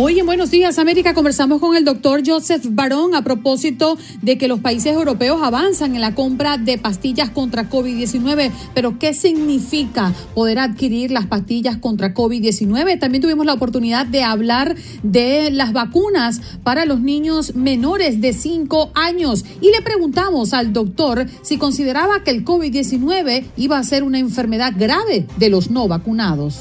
[0.00, 4.46] Hoy en Buenos Días América conversamos con el doctor Joseph Barón a propósito de que
[4.46, 8.52] los países europeos avanzan en la compra de pastillas contra COVID-19.
[8.74, 13.00] Pero ¿qué significa poder adquirir las pastillas contra COVID-19?
[13.00, 18.92] También tuvimos la oportunidad de hablar de las vacunas para los niños menores de 5
[18.94, 24.20] años y le preguntamos al doctor si consideraba que el COVID-19 iba a ser una
[24.20, 26.60] enfermedad grave de los no vacunados.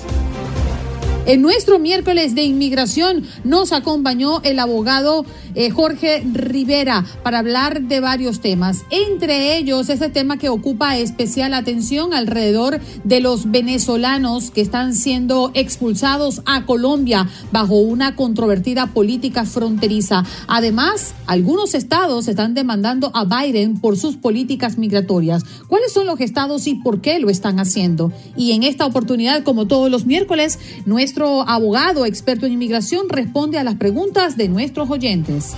[1.27, 8.00] En nuestro miércoles de inmigración nos acompañó el abogado eh, Jorge Rivera para hablar de
[8.00, 14.61] varios temas, entre ellos ese tema que ocupa especial atención alrededor de los venezolanos que
[14.61, 20.23] están siendo expulsados a Colombia bajo una controvertida política fronteriza.
[20.47, 25.44] Además, algunos estados están demandando a Biden por sus políticas migratorias.
[25.67, 28.14] ¿Cuáles son los estados y por qué lo están haciendo?
[28.38, 33.57] Y en esta oportunidad, como todos los miércoles, nuestro nuestro abogado experto en inmigración responde
[33.57, 35.53] a las preguntas de nuestros oyentes.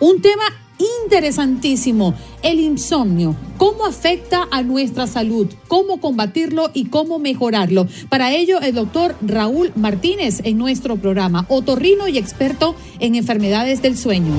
[0.00, 0.42] Un tema
[1.04, 7.86] interesantísimo, el insomnio, cómo afecta a nuestra salud, cómo combatirlo y cómo mejorarlo.
[8.08, 13.96] Para ello, el doctor Raúl Martínez en nuestro programa, otorrino y experto en enfermedades del
[13.96, 14.34] sueño.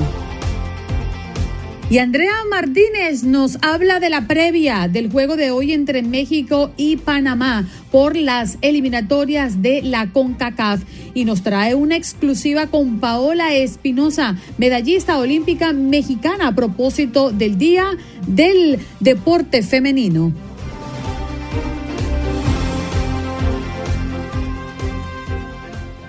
[1.90, 6.98] Y Andrea Martínez nos habla de la previa del juego de hoy entre México y
[6.98, 10.82] Panamá por las eliminatorias de la CONCACAF
[11.14, 17.86] y nos trae una exclusiva con Paola Espinosa, medallista olímpica mexicana a propósito del Día
[18.24, 20.32] del Deporte Femenino.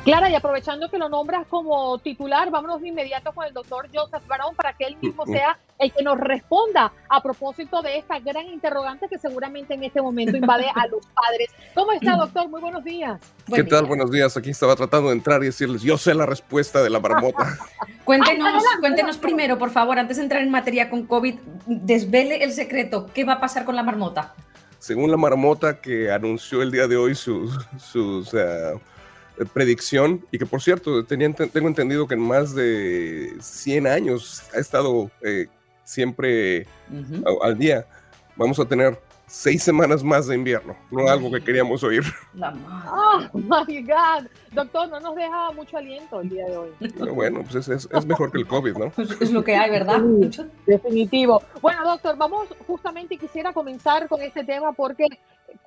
[0.04, 4.26] Clara, y aprovechando que lo nombras como titular, vámonos de inmediato con el doctor Joseph
[4.28, 8.48] Barón para que él mismo sea el que nos responda a propósito de esta gran
[8.48, 11.52] interrogante que seguramente en este momento invade a los padres.
[11.76, 12.50] ¿Cómo está, doctor?
[12.50, 13.22] Muy buenos días.
[13.54, 13.86] ¿Qué tal?
[13.86, 14.36] Buenos días.
[14.36, 17.60] Aquí estaba tratando de entrar y decirles, yo sé la respuesta de la marmota.
[18.04, 21.36] cuéntenos, cuéntenos primero, por favor, antes de entrar en materia con COVID,
[21.68, 23.06] desvele el secreto.
[23.14, 24.34] ¿Qué va a pasar con la marmota?
[24.80, 27.56] Según la marmota que anunció el día de hoy sus...
[27.78, 28.80] sus uh,
[29.46, 34.60] predicción y que por cierto tenía, tengo entendido que en más de 100 años ha
[34.60, 35.48] estado eh,
[35.84, 36.68] siempre
[37.42, 37.86] al día.
[38.36, 38.98] Vamos a tener
[39.32, 42.04] seis semanas más de invierno, no algo que queríamos oír.
[42.94, 46.70] Oh my God, doctor, no nos deja mucho aliento el día de hoy.
[47.14, 48.92] bueno, pues es, es, mejor que el COVID, ¿no?
[48.98, 50.02] Es lo que hay, ¿verdad?
[50.66, 51.42] definitivo.
[51.62, 55.08] Bueno, doctor, vamos justamente quisiera comenzar con este tema porque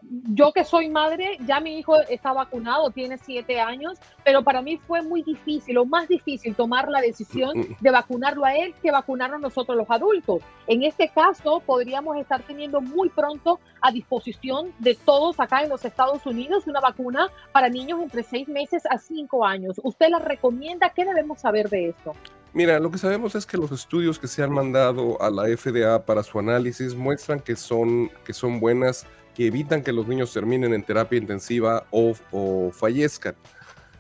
[0.02, 4.78] yo que soy madre, ya mi hijo está vacunado, tiene siete años, pero para mí
[4.86, 9.36] fue muy difícil o más difícil tomar la decisión de vacunarlo a él que vacunarlo
[9.36, 10.42] a nosotros los adultos.
[10.66, 15.84] En este caso, podríamos estar teniendo muy pronto a disposición de todos acá en los
[15.84, 19.80] Estados Unidos una vacuna para niños entre seis meses a cinco años.
[19.82, 20.90] ¿Usted la recomienda?
[20.94, 22.14] ¿Qué debemos saber de esto?
[22.52, 26.04] Mira, lo que sabemos es que los estudios que se han mandado a la FDA
[26.06, 30.72] para su análisis muestran que son, que son buenas que evitan que los niños terminen
[30.72, 33.34] en terapia intensiva o, fallezcan.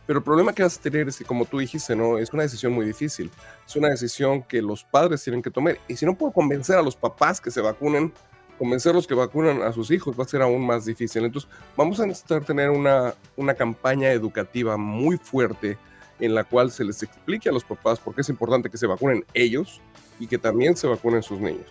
[0.06, 2.18] Pero el problema que vas a tener es que, como tú dijiste, ¿no?
[2.18, 3.30] Es una decisión muy difícil.
[3.66, 5.78] Es una decisión que los padres tienen que tomar.
[5.88, 8.12] Y si no puedo convencer a los papás que se vacunen,
[8.58, 11.24] convencerlos que vacunan a sus hijos va a ser aún más difícil.
[11.24, 15.78] Entonces, vamos a necesitar tener una, una campaña educativa muy fuerte
[16.20, 18.86] en la cual se les explique a los papás por qué es importante que se
[18.86, 19.80] vacunen ellos
[20.18, 21.66] y que también se vacunen sus niños.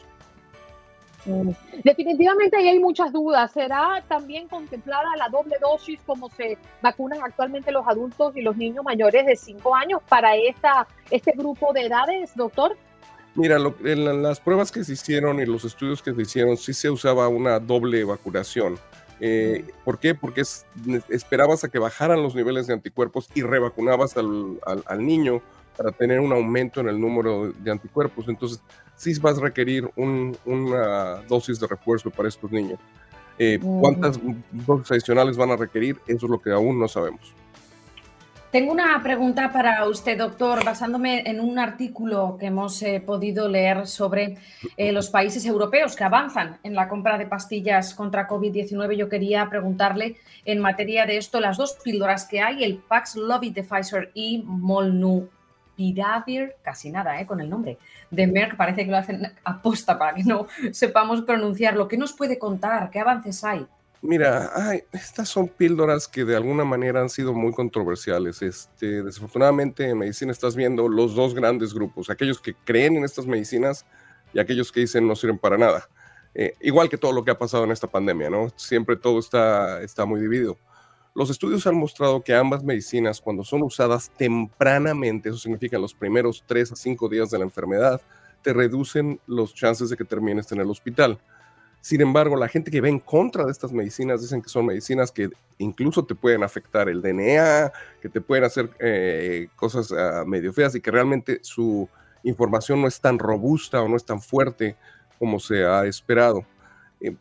[1.84, 3.52] Definitivamente ahí hay muchas dudas.
[3.52, 8.84] ¿Será también contemplada la doble dosis como se vacunan actualmente los adultos y los niños
[8.84, 12.76] mayores de 5 años para esta, este grupo de edades, doctor?
[13.36, 16.90] Mira, en las pruebas que se hicieron y los estudios que se hicieron, sí se
[16.90, 18.78] usaba una doble vacunación.
[19.19, 20.13] Eh, ¿Por qué?
[20.13, 20.44] Porque
[21.10, 25.42] esperabas a que bajaran los niveles de anticuerpos y revacunabas al, al niño
[25.78, 28.28] para tener un aumento en el número de anticuerpos.
[28.28, 28.62] Entonces,
[28.96, 32.80] sí vas a requerir una dosis de refuerzo para estos niños.
[33.40, 34.19] Eh, ¿Cuántas
[34.52, 36.00] dosis adicionales van a requerir?
[36.07, 37.34] Eso es lo que aún no sabemos.
[38.54, 43.88] Tengo una pregunta para usted, doctor, basándome en un artículo que hemos eh, podido leer
[43.88, 44.38] sobre
[44.78, 48.96] eh, los países europeos que avanzan en la compra de pastillas contra COVID-19.
[48.96, 53.64] Yo quería preguntarle en materia de esto las dos píldoras que hay, el Paxlovid de
[53.64, 57.26] Pfizer y Molnupiravir casi nada, ¿eh?
[57.26, 57.80] con el nombre
[58.12, 61.88] de Merck, parece que lo hacen aposta para que no sepamos pronunciarlo.
[61.88, 62.92] ¿Qué nos puede contar?
[62.92, 63.66] ¿Qué avances hay?
[64.06, 64.52] Mira,
[64.92, 68.42] estas son píldoras que de alguna manera han sido muy controversiales.
[68.42, 73.28] Este, desafortunadamente en medicina estás viendo los dos grandes grupos, aquellos que creen en estas
[73.28, 73.86] medicinas
[74.34, 75.88] y aquellos que dicen no sirven para nada.
[76.36, 78.50] Eh, igual que todo lo que ha pasado en esta pandemia, ¿no?
[78.58, 80.58] Siempre todo está, está muy dividido.
[81.16, 86.44] Los estudios han mostrado que ambas medicinas, cuando son usadas tempranamente, eso significa los primeros
[86.46, 88.02] tres a cinco días de la enfermedad,
[88.42, 91.20] te reducen los chances de que termines en el hospital.
[91.83, 95.12] Sin embargo, la gente que va en contra de estas medicinas dicen que son medicinas
[95.12, 100.53] que incluso te pueden afectar el DNA, que te pueden hacer eh, cosas ah, medio
[100.53, 101.89] feas y que realmente su
[102.24, 104.77] información no es tan robusta o no es tan fuerte
[105.19, 106.45] como se ha esperado.
[107.01, 107.18] Eh,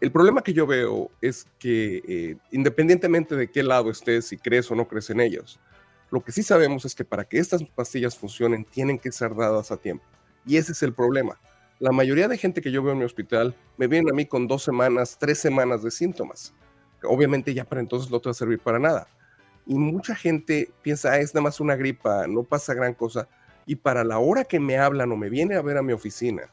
[0.00, 4.70] el problema que yo veo es que eh, independientemente de qué lado estés, si crees
[4.70, 5.60] o no crees en ellos,
[6.10, 9.70] lo que sí sabemos es que para que estas pastillas funcionen tienen que ser dadas
[9.70, 10.06] a tiempo.
[10.46, 11.38] Y ese es el problema
[11.80, 14.46] la mayoría de gente que yo veo en mi hospital me vienen a mí con
[14.48, 16.52] dos semanas, tres semanas de síntomas.
[17.04, 19.06] Obviamente ya para entonces no te va a servir para nada.
[19.66, 23.28] Y mucha gente piensa, ah, es nada más una gripa, no pasa gran cosa.
[23.66, 26.50] Y para la hora que me hablan o me viene a ver a mi oficina,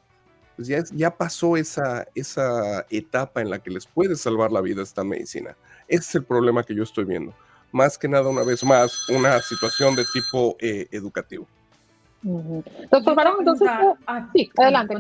[0.56, 4.84] pues ya, ya pasó esa, esa etapa en la que les puede salvar la vida
[4.84, 5.58] esta medicina.
[5.88, 7.34] Ese es el problema que yo estoy viendo.
[7.72, 11.48] Más que nada, una vez más, una situación de tipo eh, educativo.
[12.90, 13.70] Doctor Barón, entonces,
[14.08, 14.96] ah, sí, adelante.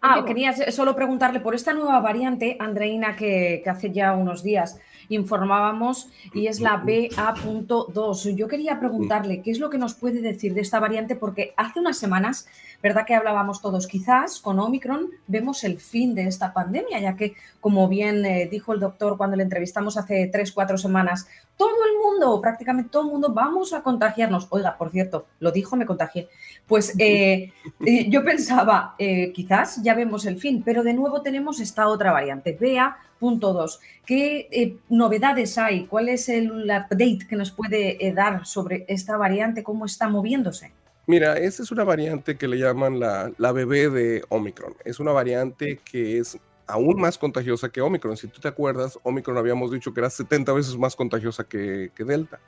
[0.00, 4.80] ah, quería solo preguntarle por esta nueva variante, Andreina, que, que, hace ya unos días
[5.10, 8.34] informábamos, y es la BA.2.
[8.34, 11.80] Yo quería preguntarle qué es lo que nos puede decir de esta variante, porque hace
[11.80, 12.46] unas semanas,
[12.82, 13.86] ¿verdad que hablábamos todos?
[13.86, 18.72] Quizás con Omicron vemos el fin de esta pandemia, ya que, como bien eh, dijo
[18.72, 21.26] el doctor cuando le entrevistamos hace tres, cuatro semanas,
[21.58, 24.46] todo el mundo, prácticamente todo el mundo, vamos a contagiarnos.
[24.48, 26.28] Oiga, por cierto, lo dijo, me contagié.
[26.66, 27.52] Pues eh,
[27.84, 28.94] eh, yo pensaba,
[29.34, 33.78] quizás ya vemos el fin, pero de nuevo tenemos esta otra variante, BA.2.
[34.06, 35.84] ¿Qué novedades hay?
[35.84, 39.62] ¿Cuál es el update que nos puede dar sobre esta variante?
[39.62, 40.72] ¿Cómo está moviéndose?
[41.08, 44.74] Mira, esa es una variante que le llaman la, la bebé de Omicron.
[44.84, 46.38] Es una variante que es
[46.68, 48.16] aún más contagiosa que Omicron.
[48.16, 52.38] Si tú te acuerdas, Omicron habíamos dicho que era 70 veces más contagiosa que, Delta.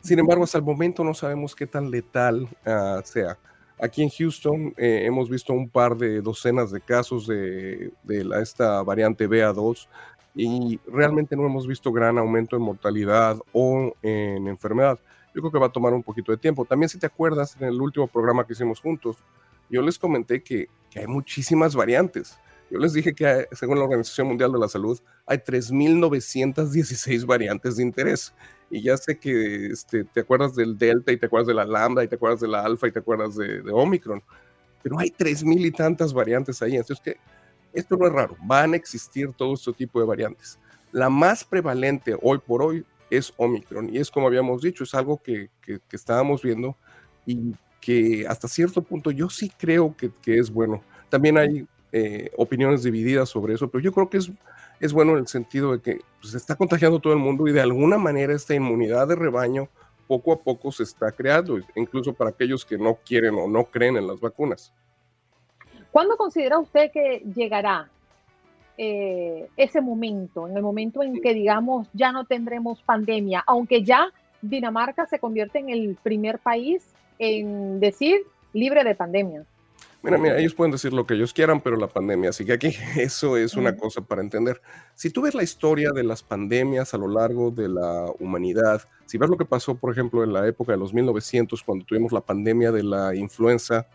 [0.00, 3.38] Sin embargo, hasta el momento no sabemos qué tan letal ah, sea.
[3.80, 8.82] Aquí en Houston eh, hemos visto un par de docenas de casos de, la, esta
[8.82, 9.88] variante BA2
[10.34, 14.98] y realmente no hemos visto gran aumento en mortalidad o en enfermedad
[15.34, 16.64] yo creo que va a tomar un poquito de tiempo.
[16.64, 19.16] También si te acuerdas, en el último programa que hicimos juntos,
[19.68, 22.38] yo les comenté que, hay muchísimas variantes.
[22.74, 27.84] Yo les dije que según la Organización Mundial de la Salud hay 3.916 variantes de
[27.84, 28.34] interés.
[28.68, 32.02] Y ya sé que este, te acuerdas del Delta y te acuerdas de la Lambda
[32.02, 34.20] y te acuerdas de la Alfa y te acuerdas de, Omicron.
[34.82, 36.74] Pero hay 3.000 y tantas variantes ahí.
[36.74, 37.16] Entonces, que
[37.72, 38.36] esto no es raro.
[38.42, 40.58] Van a existir todo este tipo de variantes.
[40.90, 43.88] La más prevalente hoy por hoy es Omicron.
[43.94, 45.48] Y es como habíamos dicho, es algo que,
[45.92, 46.76] estábamos viendo
[47.24, 50.82] y que hasta cierto punto yo sí creo que, es bueno.
[51.08, 54.28] También hay eh, opiniones divididas sobre eso, pero yo creo que es,
[54.80, 57.52] es bueno en el sentido de que pues, se está contagiando todo el mundo y
[57.52, 59.68] de alguna manera esta inmunidad de rebaño
[60.08, 63.96] poco a poco se está creando, incluso para aquellos que no quieren o no creen
[63.96, 64.72] en las vacunas.
[65.92, 67.88] ¿Cuándo considera usted que llegará
[68.76, 74.12] eh, ese momento, en el momento en que digamos ya no tendremos pandemia, aunque ya
[74.42, 76.84] Dinamarca se convierte en el primer país
[77.20, 79.44] en decir libre de pandemia.
[80.04, 82.68] Mira, mira, ellos pueden decir lo que ellos quieran, pero la pandemia, así que aquí
[82.96, 84.60] eso es una cosa para entender.
[84.94, 89.16] Si tú ves la historia de las pandemias a lo largo de la humanidad, si
[89.16, 92.20] ves lo que pasó, por ejemplo, en la época de los 1900, cuando tuvimos la
[92.20, 93.86] pandemia de la influenza,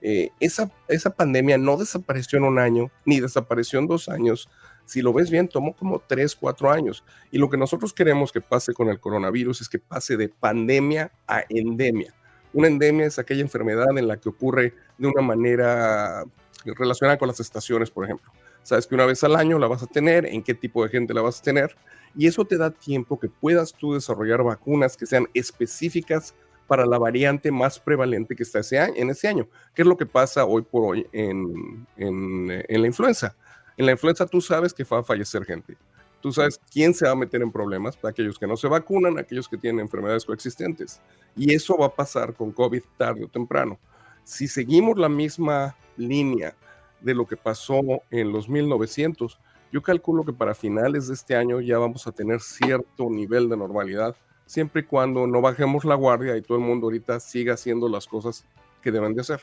[0.00, 4.48] eh, esa, esa pandemia no desapareció en un año, ni desapareció en dos años.
[4.86, 7.04] Si lo ves bien, tomó como tres, cuatro años.
[7.30, 11.12] Y lo que nosotros queremos que pase con el coronavirus es que pase de pandemia
[11.26, 12.14] a endemia.
[12.52, 16.24] Una endemia es aquella enfermedad en la que ocurre de una manera
[16.64, 18.32] relacionada con las estaciones, por ejemplo.
[18.62, 21.14] Sabes que una vez al año la vas a tener, en qué tipo de gente
[21.14, 21.76] la vas a tener,
[22.16, 26.34] y eso te da tiempo que puedas tú desarrollar vacunas que sean específicas
[26.66, 29.48] para la variante más prevalente que está ese año, en ese año.
[29.74, 33.34] ¿Qué es lo que pasa hoy por hoy en, la influenza?
[33.76, 35.76] En la influenza tú sabes que va a fallecer gente.
[36.20, 39.48] Tú sabes quién se va a meter en problemas, aquellos que no se vacunan, aquellos
[39.48, 41.00] que tienen enfermedades coexistentes.
[41.36, 43.78] Y eso va a pasar con COVID tarde o temprano.
[44.24, 46.56] Si seguimos la misma línea
[47.00, 49.38] de lo que pasó en los 1900,
[49.72, 53.56] yo calculo que para finales de este año ya vamos a tener cierto nivel de
[53.56, 54.16] normalidad
[54.48, 58.06] siempre y cuando no bajemos la guardia y todo el mundo ahorita siga haciendo las
[58.06, 58.44] cosas
[58.82, 59.42] que deben de hacer.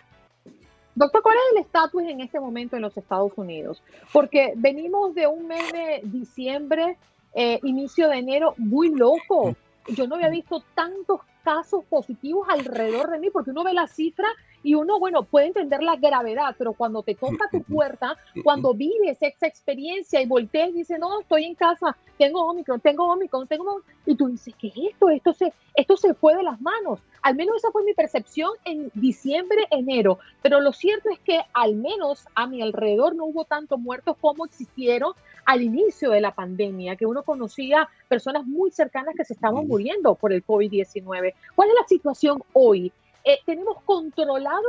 [0.95, 3.83] Doctor, ¿cuál es el estatus en este momento en los Estados Unidos?
[4.13, 6.97] Porque venimos de un mes de diciembre,
[7.33, 9.57] eh, inicio de enero, muy loco.
[9.89, 14.27] Yo no había visto tantos casos positivos alrededor de mí, porque uno ve la cifra
[14.65, 19.21] y uno, bueno, puede entender la gravedad, pero cuando te toca tu puerta, cuando vives
[19.21, 23.83] esa experiencia y volteas y dices, no, estoy en casa, tengo Omicron, tengo Omicron, tengo
[24.07, 25.09] y tú dices, ¿qué es esto?
[25.09, 26.99] Esto se, esto se fue de las manos.
[27.21, 31.75] Al menos esa fue mi percepción en diciembre, enero, pero lo cierto es que al
[31.75, 35.13] menos a mi alrededor no hubo tantos muertos como existieron
[35.45, 40.15] al inicio de la pandemia, que uno conocía personas muy cercanas que se estaban muriendo
[40.15, 41.35] por el COVID-19.
[41.53, 42.91] ¿Cuál es la situación hoy?
[43.25, 44.67] Eh, tenemos controlado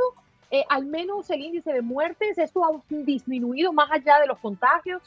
[0.49, 5.01] eh, al menos el índice de muertes, esto ha disminuido más allá de los contagios.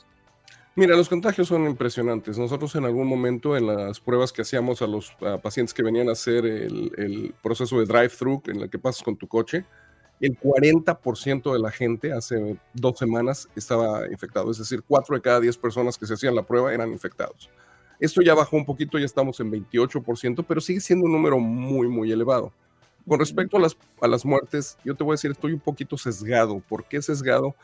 [0.77, 2.39] Mira, los contagios son impresionantes.
[2.39, 6.13] Nosotros en algún momento en las pruebas que hacíamos a los pacientes que venían a
[6.13, 9.65] hacer el, proceso de drive-thru en el que pasas con tu coche,
[10.21, 14.51] el 40% de la gente hace dos semanas estaba infectado.
[14.51, 17.51] Es decir, 4 de cada 10 personas que se hacían la prueba eran infectados.
[17.99, 21.89] Esto ya bajó un poquito, ya estamos en 28%, pero sigue siendo un número muy,
[21.89, 22.53] muy elevado.
[23.07, 25.97] Con respecto a las, a las muertes, yo te voy a decir, estoy un poquito
[25.97, 26.61] sesgado.
[26.61, 27.55] ¿Por qué sesgado?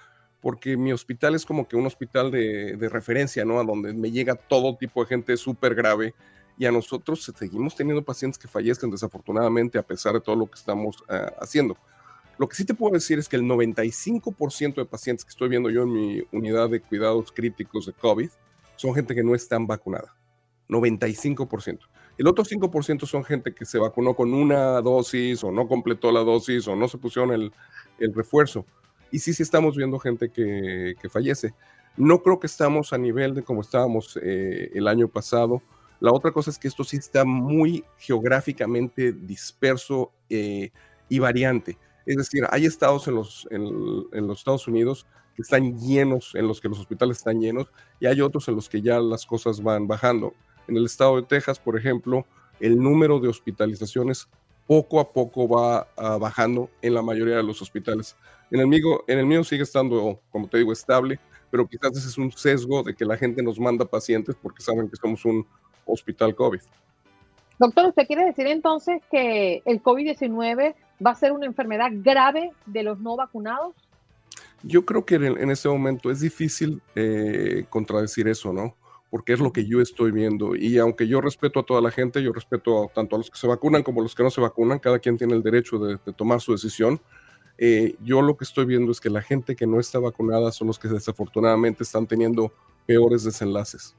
[0.41, 3.61] Porque mi hospital es como que un hospital de, de referencia, ¿no?
[3.61, 6.15] A donde me llega todo tipo de gente súper grave
[6.59, 10.55] y a nosotros seguimos teniendo pacientes que fallecen desafortunadamente a pesar de todo lo que
[10.55, 11.77] estamos ah, haciendo.
[12.39, 15.71] Lo que sí te puedo decir es que el 95% de pacientes que estoy viendo
[15.71, 18.31] yo en mi unidad de cuidados críticos de COVID
[18.77, 20.15] son gente que no están vacunada.
[20.69, 21.81] 95%.
[22.19, 26.21] El otro 5% son gente que se vacunó con una dosis o no completó la
[26.21, 27.53] dosis o no se pusieron el,
[27.99, 28.65] el refuerzo.
[29.11, 31.55] Y sí, sí estamos viendo gente que, fallece.
[31.97, 35.63] No creo que estamos a nivel de como estábamos eh, el año pasado.
[36.01, 40.71] La otra cosa es que esto sí está muy geográficamente disperso eh,
[41.09, 41.79] y variante.
[42.05, 46.79] Es decir, hay estados en los Estados Unidos que están llenos, en los que los
[46.79, 47.67] hospitales están llenos,
[48.01, 50.35] y hay otros en los que ya las cosas van bajando.
[50.69, 52.27] En el estado de Texas, por ejemplo,
[52.61, 54.29] el número de hospitalizaciones
[54.67, 58.17] poco a poco va uh, bajando en la mayoría de los hospitales.
[58.51, 61.21] En el, mío, en el mío sigue estando, como te digo, estable,
[61.51, 64.89] pero quizás ese es un sesgo de que la gente nos manda pacientes porque saben
[64.89, 65.47] que somos un
[65.85, 66.61] hospital COVID.
[67.59, 72.83] Doctor, ¿usted quiere decir entonces que el COVID-19 va a ser una enfermedad grave de
[72.83, 73.75] los no vacunados?
[74.63, 78.75] Yo creo que en, en este momento es difícil eh, contradecir eso, ¿no?
[79.11, 80.57] Porque es lo que yo estoy viendo.
[80.57, 83.47] Y aunque yo respeto a toda la gente, yo respeto tanto a los que se
[83.47, 86.41] vacunan como a los que no se vacunan, cada quien tiene el derecho de, tomar
[86.41, 87.01] su decisión.
[87.59, 90.67] Eh, yo lo que estoy viendo es que la gente que no está vacunada son
[90.67, 92.53] los que desafortunadamente están teniendo
[92.85, 93.95] peores desenlaces.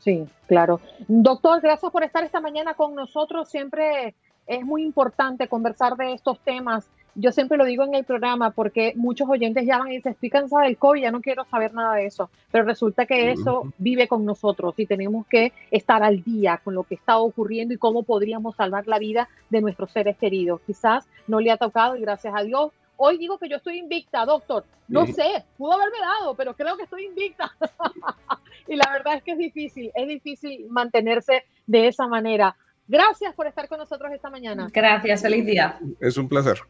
[0.00, 0.80] Sí, claro.
[1.06, 3.48] Doctor, gracias por estar esta mañana con nosotros.
[3.48, 4.14] Siempre
[4.46, 6.88] es muy importante conversar de estos temas
[7.20, 10.64] yo siempre lo digo en el programa porque muchos oyentes llaman y dicen, estoy cansada
[10.64, 12.30] del COVID, ya no quiero saber nada de eso.
[12.52, 16.84] Pero resulta que eso vive con nosotros y tenemos que estar al día con lo
[16.84, 20.60] que está ocurriendo y cómo podríamos salvar la vida de nuestros seres queridos.
[20.64, 22.70] Quizás no le ha tocado y gracias a Dios.
[22.96, 24.64] Hoy digo que yo estoy invicta, doctor.
[24.86, 27.50] No sé, pudo haberme dado, pero creo que estoy invicta.
[28.68, 32.56] y la verdad es que es difícil, es difícil mantenerse de esa manera.
[32.86, 34.68] Gracias por estar con nosotros esta mañana.
[34.72, 35.80] Gracias, feliz día.
[36.00, 36.60] Es un placer.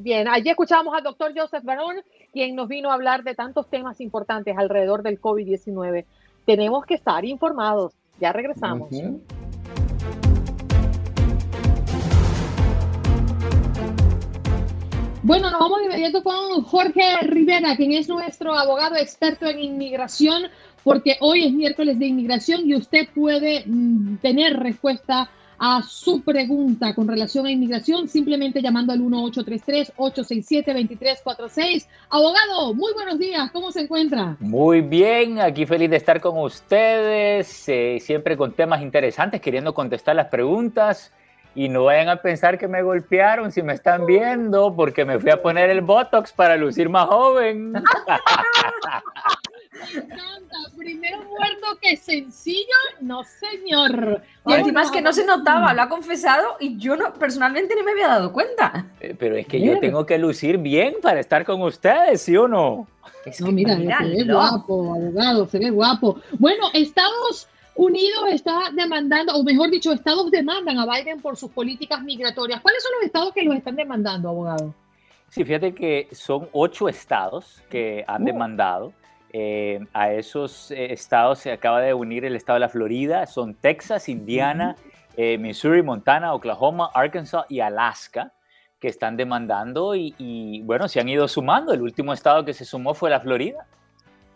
[0.00, 1.96] Bien, allí escuchamos al doctor Joseph Barón,
[2.32, 6.04] quien nos vino a hablar de tantos temas importantes alrededor del COVID-19.
[6.46, 7.94] Tenemos que estar informados.
[8.20, 8.92] Ya regresamos.
[8.92, 9.20] Uh -huh.
[15.24, 20.44] Bueno, nos vamos de inmediato con Jorge Rivera, quien es nuestro abogado experto en inmigración,
[20.84, 26.94] porque hoy es miércoles de inmigración y usted puede mm, tener respuesta a su pregunta
[26.94, 31.86] con relación a inmigración, simplemente llamando al 1833-867-2346.
[32.10, 34.36] Abogado, muy buenos días, ¿cómo se encuentra?
[34.40, 40.14] Muy bien, aquí feliz de estar con ustedes, eh, siempre con temas interesantes, queriendo contestar
[40.16, 41.12] las preguntas.
[41.54, 45.30] Y no vayan a pensar que me golpearon si me están viendo, porque me fui
[45.30, 47.72] a poner el Botox para lucir más joven.
[49.78, 50.56] Me encanta.
[50.76, 52.66] Primero muerto que sencillo,
[53.00, 54.22] no señor.
[54.46, 57.84] Y encima es que no se notaba, lo ha confesado y yo no, personalmente no
[57.84, 58.86] me había dado cuenta.
[59.00, 62.48] Eh, pero es que yo tengo que lucir bien para estar con ustedes, ¿sí o
[62.48, 62.86] no?
[63.24, 66.20] Es no, mira, mira se ve guapo, abogado, se ve guapo.
[66.38, 72.02] Bueno, Estados Unidos está demandando, o mejor dicho, estados demandan a Biden por sus políticas
[72.02, 72.60] migratorias.
[72.60, 74.74] ¿Cuáles son los estados que los están demandando, abogado?
[75.28, 78.26] Sí, fíjate que son ocho estados que han uh.
[78.26, 78.92] demandado.
[79.32, 83.54] Eh, a esos eh, estados se acaba de unir el estado de la Florida, son
[83.54, 84.76] Texas, Indiana,
[85.16, 88.32] eh, Missouri, Montana, Oklahoma, Arkansas y Alaska
[88.80, 91.72] que están demandando y, y, bueno, se han ido sumando.
[91.72, 93.66] El último estado que se sumó fue la Florida.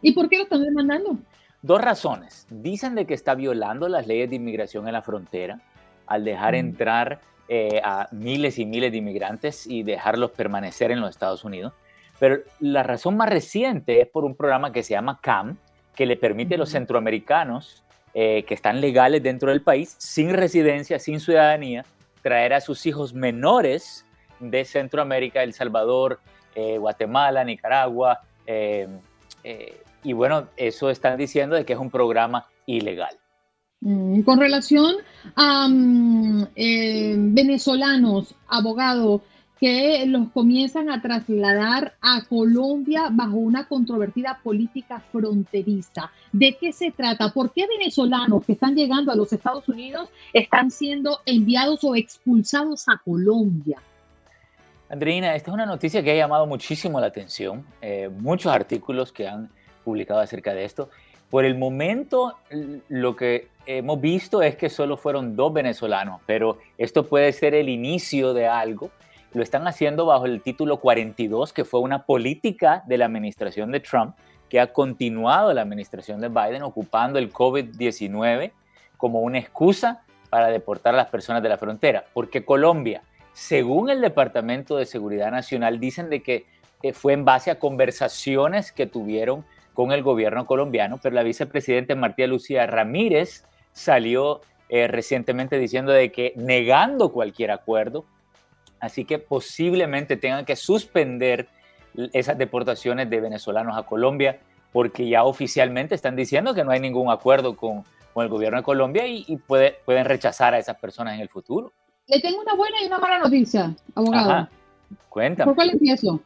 [0.01, 1.17] ¿Y por qué lo están demandando?
[1.63, 2.47] Dos razones.
[2.51, 5.61] Dicen de que está violando las leyes de inmigración en la frontera
[6.07, 11.11] al dejar entrar eh, a miles y miles de inmigrantes y dejarlos permanecer en los
[11.11, 11.73] Estados Unidos.
[12.23, 15.57] Pero la razón más reciente es por un programa que se llama CAM,
[15.93, 17.83] que le permite a los centroamericanos
[18.15, 21.85] eh, que están legales dentro del país, sin residencia, sin ciudadanía,
[22.23, 24.07] traer a sus hijos menores
[24.39, 26.21] de Centroamérica, El Salvador,
[26.55, 28.21] eh, Guatemala, Nicaragua,
[30.05, 33.19] y bueno, eso están diciendo de que es un programa ilegal.
[33.85, 34.95] Mm, con relación
[35.35, 39.23] a mm, eh, venezolanos, abogados,
[39.63, 46.11] que los comienzan a trasladar a Colombia bajo una controvertida política fronteriza.
[46.33, 47.33] ¿De qué se trata?
[47.33, 52.89] ¿Por qué venezolanos que están llegando a los Estados Unidos están siendo enviados o expulsados
[52.89, 53.79] a Colombia?
[54.89, 57.65] Andreina, esta es una noticia que ha llamado muchísimo la atención.
[57.81, 59.49] Eh, muchos artículos que han
[59.85, 60.91] publicado acerca de esto.
[61.31, 62.37] Por el momento,
[62.89, 67.69] lo que hemos visto es que solo fueron dos venezolanos, pero esto puede ser el
[67.69, 68.91] inicio de algo.
[69.35, 73.81] Lo están haciendo bajo el título 42, que fue una política de la administración de
[73.81, 74.15] Trump,
[74.49, 78.53] que ha continuado la administración de Biden, ocupando el COVID-19
[78.99, 82.05] como una excusa para deportar a las personas de la frontera.
[82.13, 86.47] Porque Colombia, según el Departamento de Seguridad Nacional, dicen de que
[86.83, 91.95] eh, fue en base a conversaciones que tuvieron con el gobierno colombiano, pero la vicepresidenta
[91.95, 98.05] Martía Lucía Ramírez salió eh, recientemente diciendo de que negando cualquier acuerdo,
[98.83, 101.49] así que posiblemente tengan que suspender
[102.13, 104.41] esas deportaciones de venezolanos a Colombia,
[104.73, 107.85] porque ya oficialmente están diciendo que no hay ningún acuerdo con,
[108.17, 111.73] el gobierno de Colombia y, pueden rechazar a esas personas en el futuro.
[112.09, 114.49] Le tengo una buena y una mala noticia, abogado.
[115.09, 115.47] Cuéntame.
[115.47, 116.21] ¿Por cuál empiezo?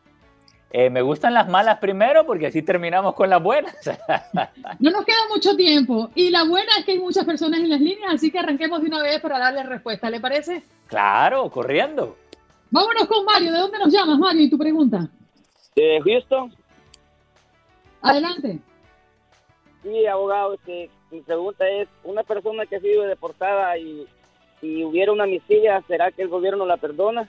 [0.71, 3.77] Eh, me gustan las malas primero porque así terminamos con las buenas.
[4.81, 6.11] no nos queda mucho tiempo.
[6.15, 8.87] Y la buena es que hay muchas personas en las líneas, así que arranquemos de
[8.87, 10.09] una vez para darle respuesta.
[10.09, 10.63] ¿Le parece?
[10.87, 12.17] Claro, corriendo.
[12.71, 13.53] Vámonos con Mario.
[13.53, 14.43] ¿De dónde nos llamas, Mario?
[14.43, 15.09] ¿Y tu pregunta?
[15.75, 16.55] De Houston.
[18.03, 18.61] Adelante.
[19.83, 24.07] Sí, abogado, este, mi pregunta es, una persona que ha sido deportada y
[24.61, 27.29] si hubiera una amnistía, ¿será que el gobierno la perdona?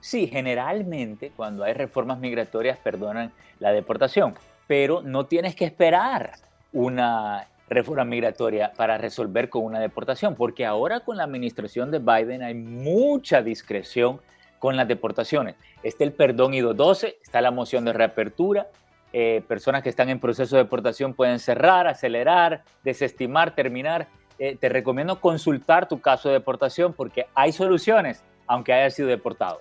[0.00, 4.34] Sí, generalmente cuando hay reformas migratorias perdonan la deportación,
[4.66, 6.32] pero no tienes que esperar
[6.72, 12.42] una reforma migratoria para resolver con una deportación, porque ahora con la administración de Biden
[12.42, 14.20] hay mucha discreción
[14.58, 15.56] con las deportaciones.
[15.82, 18.68] Está el perdón I-212, está la moción de reapertura,
[19.12, 24.08] eh, personas que están en proceso de deportación pueden cerrar, acelerar, desestimar, terminar.
[24.38, 29.60] Eh, te recomiendo consultar tu caso de deportación porque hay soluciones, aunque haya sido deportado.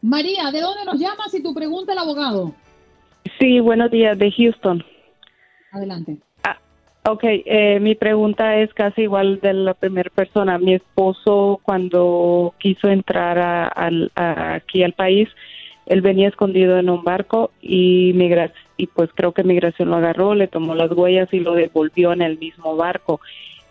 [0.00, 2.54] María, ¿de dónde nos llamas y tu pregunta al abogado?
[3.38, 4.82] Sí, buenos días, de Houston.
[5.72, 6.18] Adelante.
[7.02, 10.58] Ok, eh, mi pregunta es casi igual de la primera persona.
[10.58, 15.28] Mi esposo cuando quiso entrar a, aquí al país,
[15.86, 18.14] él venía escondido en un barco y,
[18.76, 22.20] y pues creo que migración lo agarró, le tomó las huellas y lo devolvió en
[22.22, 23.20] el mismo barco.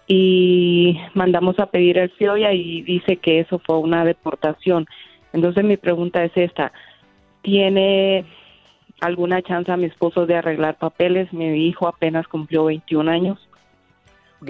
[0.07, 4.87] Y mandamos a pedir el FIOIA y dice que eso fue una deportación.
[5.33, 6.71] Entonces mi pregunta es esta,
[7.43, 8.25] ¿tiene
[9.01, 11.31] alguna chance a mi esposo de arreglar papeles?
[11.33, 13.49] Mi hijo apenas cumplió 21 años.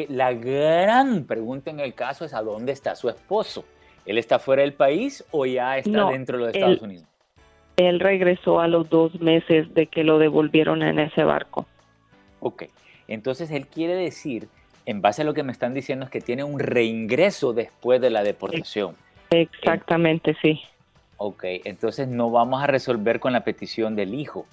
[0.09, 3.65] La gran pregunta en el caso es a dónde está su esposo.
[4.05, 7.05] ¿Él está fuera del país o ya está dentro de los Estados Unidos?
[7.77, 11.65] Él regresó a los dos meses de que lo devolvieron en ese barco.
[12.39, 12.63] Ok,
[13.07, 14.47] entonces él quiere decir,
[14.85, 18.09] en base a lo que me están diciendo, es que tiene un reingreso después de
[18.09, 18.95] la deportación.
[19.31, 20.61] Exactamente, sí.
[21.21, 24.45] Ok, entonces no vamos a resolver con la petición del hijo.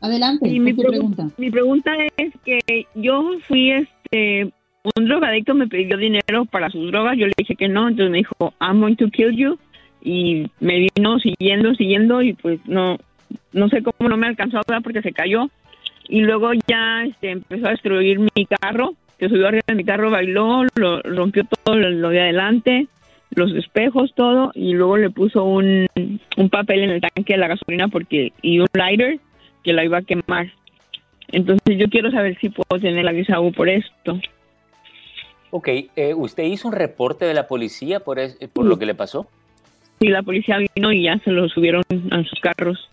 [0.00, 1.28] Adelante, Y mi, pregu- pregunta.
[1.36, 4.52] mi pregunta es que yo fui este
[4.96, 8.18] un drogadicto me pidió dinero para sus drogas, yo le dije que no, entonces me
[8.18, 9.56] dijo, I'm going to kill you
[10.02, 12.98] y me vino siguiendo, siguiendo y pues no
[13.52, 15.48] no sé cómo no me alcanzó a ver porque se cayó
[16.08, 20.10] y luego ya este, empezó a destruir mi carro, se subió arriba de mi carro,
[20.10, 22.88] bailó, lo rompió todo lo, lo de adelante,
[23.34, 25.86] los espejos, todo y luego le puso un,
[26.36, 29.18] un papel en el tanque de la gasolina porque y un lighter
[29.64, 30.52] que la iba a quemar.
[31.28, 34.20] Entonces yo quiero saber si puedo tener la visa U por esto.
[35.50, 38.94] Ok, eh, ¿usted hizo un reporte de la policía por, es- por lo que le
[38.94, 39.26] pasó?
[40.00, 42.88] Y la policía vino y ya se lo subieron a sus carros.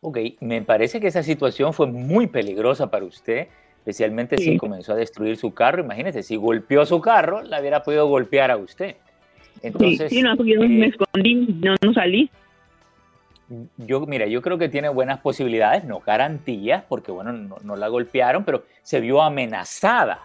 [0.00, 3.48] Ok, me parece que esa situación fue muy peligrosa para usted,
[3.86, 5.84] especialmente si comenzó a destruir su carro.
[5.84, 8.96] Imagínese, si golpeó su carro, la hubiera podido golpear a usted.
[9.62, 12.28] Entonces, sí, sí, no, yo me eh, escondí, no, no salí.
[13.76, 17.86] yo, mira, yo creo que tiene buenas posibilidades, no garantías, porque bueno, no, no la
[17.86, 20.20] golpearon, pero se vio amenazada.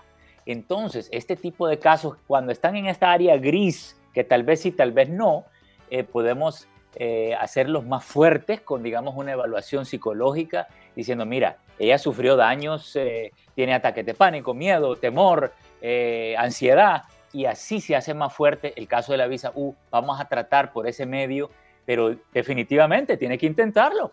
[0.47, 4.71] Entonces, este tipo de casos, cuando están en esta área gris, que tal vez sí,
[4.71, 5.45] tal vez no,
[5.91, 12.35] eh, podemos eh, hacerlos más fuertes con, digamos, una evaluación psicológica, diciendo, mira, ella sufrió
[12.35, 18.33] daños, eh, tiene ataques de pánico, miedo, temor, eh, ansiedad, y así se hace más
[18.33, 19.53] fuerte el caso de la visa.
[19.89, 21.49] Vamos a tratar por ese medio
[21.85, 24.11] pero definitivamente tiene que intentarlo.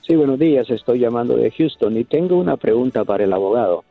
[0.05, 0.69] Sí, buenos días.
[0.69, 3.85] Estoy llamando de Houston y tengo una pregunta para el abogado.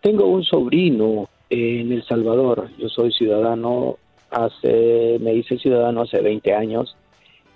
[0.00, 2.70] Tengo un sobrino en El Salvador.
[2.78, 3.98] Yo soy ciudadano
[4.30, 6.96] hace, me hice ciudadano hace 20 años.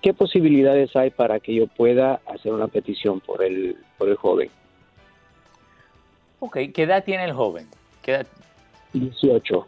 [0.05, 4.51] ¿Qué posibilidades hay para que yo pueda hacer una petición por el, por el joven?
[6.41, 7.67] Ok, ¿qué edad tiene el joven?
[8.03, 8.27] ¿Qué edad?
[8.93, 9.67] 18.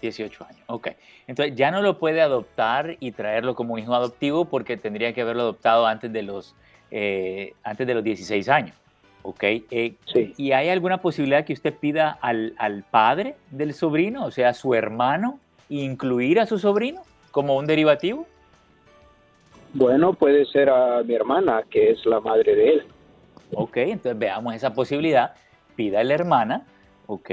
[0.00, 0.90] 18 años, ok.
[1.26, 5.22] Entonces ya no lo puede adoptar y traerlo como un hijo adoptivo porque tendría que
[5.22, 6.54] haberlo adoptado antes de los,
[6.92, 8.76] eh, antes de los 16 años.
[9.22, 10.34] Ok, eh, Sí.
[10.36, 14.54] ¿y hay alguna posibilidad que usted pida al, al padre del sobrino, o sea, a
[14.54, 18.24] su hermano, incluir a su sobrino como un derivativo?
[19.74, 22.86] Bueno, puede ser a mi hermana, que es la madre de él.
[23.52, 25.34] Ok, entonces veamos esa posibilidad.
[25.76, 26.66] Pida a la hermana,
[27.06, 27.30] ok,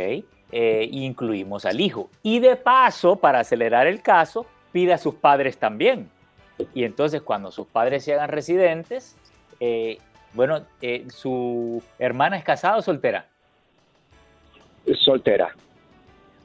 [0.51, 2.09] eh, incluimos al hijo.
[2.21, 6.09] Y de paso, para acelerar el caso, pida a sus padres también.
[6.73, 9.17] Y entonces, cuando sus padres se hagan residentes,
[9.59, 9.97] eh,
[10.33, 13.25] bueno, eh, ¿su hermana es casada o soltera?
[15.03, 15.55] Soltera.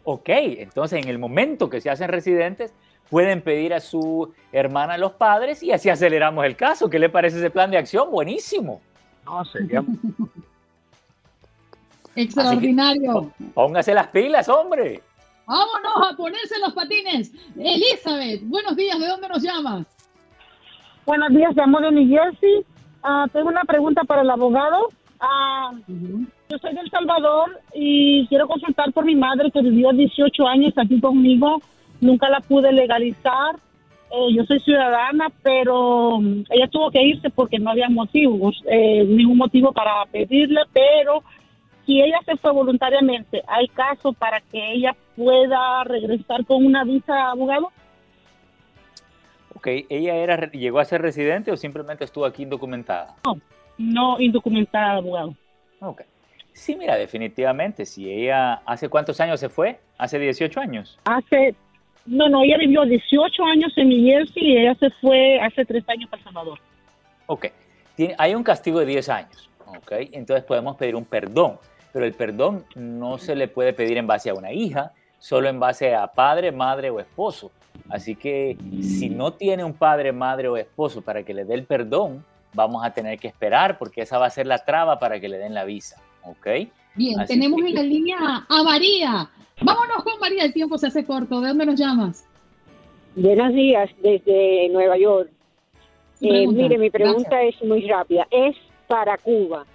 [0.04, 2.72] Ok, entonces en el momento que se hacen residentes,
[3.10, 6.88] pueden pedir a su hermana los padres y así aceleramos el caso.
[6.88, 8.10] ¿Qué le parece ese plan de acción?
[8.10, 8.80] Buenísimo.
[9.26, 9.82] No, sería
[12.16, 13.32] Extraordinario.
[13.54, 15.02] Póngase las pilas, hombre.
[15.46, 17.32] Vámonos a ponerse los patines.
[17.56, 18.98] Elizabeth, buenos días.
[18.98, 19.86] ¿De dónde nos llamas?
[21.06, 22.64] Buenos días, llamo de New Jersey.
[23.02, 24.88] Ah, tengo una pregunta para el abogado.
[25.18, 30.46] Ah, yo soy de El Salvador y quiero consultar por mi madre que vivió 18
[30.46, 31.60] años aquí conmigo.
[32.00, 33.56] Nunca la pude legalizar.
[34.10, 39.04] Eh, yo soy ciudadana, pero mm, ella tuvo que irse porque no había motivos, eh,
[39.04, 41.22] ningún motivo para pedirle, pero
[41.86, 47.30] si ella se fue voluntariamente, ¿hay caso para que ella pueda regresar con una visa,
[47.30, 47.70] abogado?
[49.54, 53.14] Ok, ¿ella era, llegó a ser residente o simplemente estuvo aquí indocumentada?
[53.78, 55.34] No indocumentada, abogado.
[55.80, 56.02] Ok.
[56.52, 59.78] Sí, mira, definitivamente, si ella, ¿hace cuántos años se fue?
[59.98, 60.98] ¿Hace 18 años?
[61.04, 61.54] Hace,
[62.10, 65.88] no, no, ella vivió 18 años en New Jersey y ella se fue hace tres
[65.88, 66.58] años para El Salvador.
[67.26, 67.46] Ok.
[67.94, 69.92] Tiene- hay un castigo de 10 años, ok.
[70.12, 71.58] Entonces podemos pedir un perdón,
[71.92, 75.60] pero el perdón no se le puede pedir en base a una hija, solo en
[75.60, 77.50] base a padre, madre o esposo.
[77.88, 81.64] Así que si no tiene un padre, madre o esposo para que le dé el
[81.64, 85.28] perdón, vamos a tener que esperar porque esa va a ser la traba para que
[85.28, 86.46] le den la visa, ¿ok?
[86.96, 88.18] Bien, Así tenemos que- en la línea
[88.48, 89.30] a María.
[89.62, 91.40] Vámonos con María, el tiempo se hace corto.
[91.40, 92.26] ¿De dónde nos llamas?
[93.14, 95.30] Buenos días desde Nueva York.
[96.22, 98.26] Eh, mire, mi pregunta es muy rápida.
[98.30, 99.66] Es para Cuba.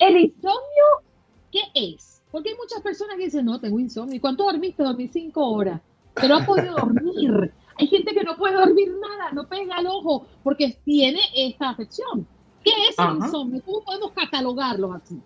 [0.00, 0.84] ¿el insomnio
[1.52, 2.20] qué es?
[2.32, 4.20] Porque hay muchas personas que dicen, no, tengo insomnio.
[4.20, 4.82] ¿Cuánto dormiste?
[4.82, 5.80] Dormí cinco horas.
[6.14, 7.52] Pero ha podido dormir.
[7.80, 12.26] Hay gente que no puede dormir nada, no pega el ojo porque tiene esta afección.
[12.62, 13.62] ¿Qué es el insomnio?
[13.64, 15.18] ¿Cómo podemos catalogarlo así?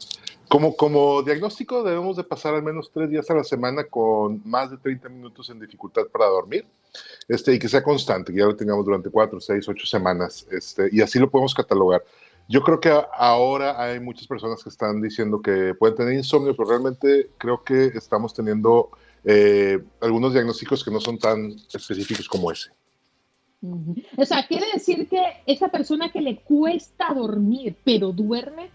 [0.49, 4.71] Como, como diagnóstico debemos de pasar al menos tres días a la semana con más
[4.71, 6.65] de 30 minutos en dificultad para dormir
[7.27, 10.89] este, y que sea constante, que ya lo tengamos durante cuatro, seis, ocho semanas este,
[10.93, 12.05] y así lo podemos catalogar.
[12.49, 16.69] Yo creo que ahora hay muchas personas que están diciendo que pueden tener insomnio, pero
[16.69, 18.91] realmente creo que estamos teniendo
[19.25, 22.71] eh, algunos diagnósticos que no son tan específicos como ese.
[24.17, 28.69] O sea, quiere decir que esa persona que le cuesta dormir, pero duerme,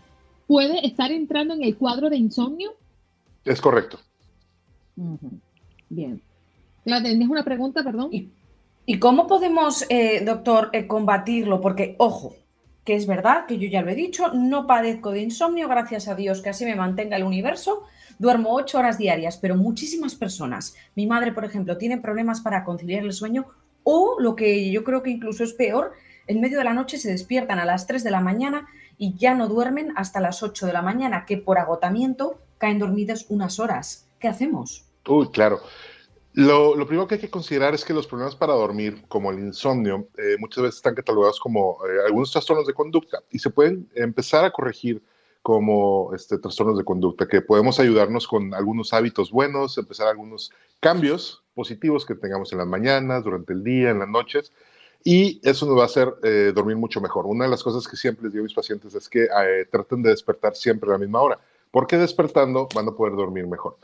[0.48, 2.74] puede estar entrando en el cuadro de insomnio.
[3.46, 4.00] Es correcto.
[5.90, 6.22] Bien.
[6.86, 8.10] La ¿Tienes una pregunta, perdón?
[8.12, 11.62] ¿Y, cómo podemos, eh, doctor, eh, combatirlo?
[11.62, 12.36] Porque, ojo,
[12.90, 16.16] que es verdad, que yo ya lo he dicho, no padezco de insomnio, gracias a
[16.16, 17.84] Dios que así me mantenga el universo,
[18.18, 23.04] Duermo ocho horas diarias, pero muchísimas personas, mi madre, por ejemplo, tiene problemas para conciliar
[23.04, 23.46] el sueño
[23.84, 25.94] o lo que yo creo que incluso es peor,
[26.26, 29.36] en medio de la noche se despiertan a las 3 de la mañana y ya
[29.36, 34.08] no duermen hasta las 8 de la mañana, que por agotamiento caen dormidas unas horas.
[34.18, 34.84] ¿Qué hacemos?
[35.08, 35.60] Uy, claro.
[36.34, 40.08] Lo, primero que hay que considerar es que los problemas para dormir, como el insomnio,
[40.18, 44.46] eh, muchas veces están catalogados como eh, algunos trastornos de conducta y se pueden empezar
[44.46, 45.02] a corregir
[45.42, 51.44] como este, trastornos de conducta, que podemos ayudarnos con algunos hábitos buenos, empezar algunos cambios
[51.56, 54.52] positivos que tengamos en las mañanas, durante el día, en las noches,
[55.04, 57.26] y eso nos va a hacer eh, dormir mucho mejor.
[57.26, 59.28] Una de las cosas que siempre les digo a mis pacientes es que
[59.72, 61.40] traten de despertar siempre a la misma hora,
[61.72, 63.78] porque despertando van a poder dormir mejor.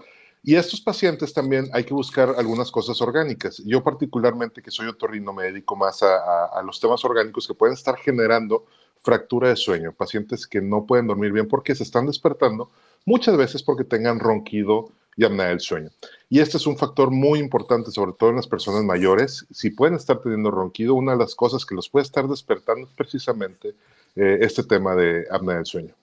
[0.47, 3.63] Y estos pacientes también hay que buscar algunas cosas orgánicas.
[3.65, 7.73] Yo particularmente, que soy otorrino, me dedico más a, a los temas orgánicos que pueden
[7.73, 8.63] estar generando
[9.01, 12.69] fractura de sueño, pacientes que no pueden dormir bien porque se están despertando,
[13.05, 15.89] muchas veces porque tengan ronquido y apnea del sueño.
[16.29, 19.47] Y este es un factor muy importante, sobre todo en las personas mayores.
[19.51, 22.93] Si pueden estar teniendo ronquido, una de las cosas que los puede estar despertando es
[22.93, 23.73] precisamente
[24.15, 25.95] eh, este tema de apnea del sueño.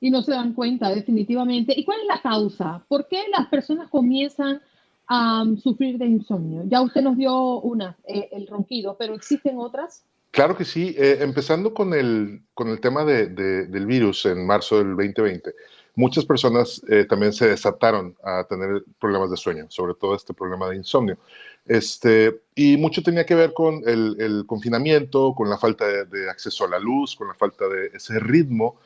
[0.00, 1.72] Y no se dan cuenta, definitivamente.
[1.76, 2.84] ¿Y cuál es la causa?
[2.88, 4.60] ¿Por qué las personas comienzan
[5.06, 6.62] a um, sufrir de insomnio?
[6.66, 10.04] Ya usted nos dio una, eh, el ronquido, pero ¿existen otras?
[10.34, 10.94] Claro que sí.
[10.98, 15.54] Eh, empezando con el, con el tema de, del virus en marzo del 2020,
[15.94, 20.68] muchas personas eh, también se desataron a tener problemas de sueño, sobre todo este problema
[20.68, 21.18] de insomnio.
[21.66, 26.28] Este, y mucho tenía que ver con el, el confinamiento, con la falta de, de,
[26.28, 28.80] acceso a la luz, con la falta de ese ritmo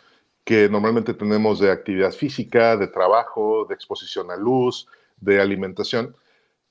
[0.49, 4.87] que normalmente tenemos de actividad física, de trabajo, de exposición a luz,
[5.21, 6.17] de alimentación,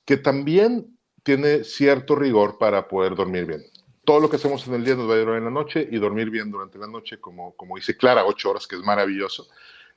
[0.04, 3.62] que también tiene cierto rigor para poder dormir bien
[4.08, 5.98] todo lo que hacemos en el día nos va a ayudar en la noche y
[5.98, 9.46] dormir bien durante la noche, como, como dice Clara, ocho horas, que es maravilloso,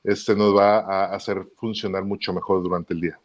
[0.04, 3.18] este nos va a hacer funcionar mucho mejor durante el día.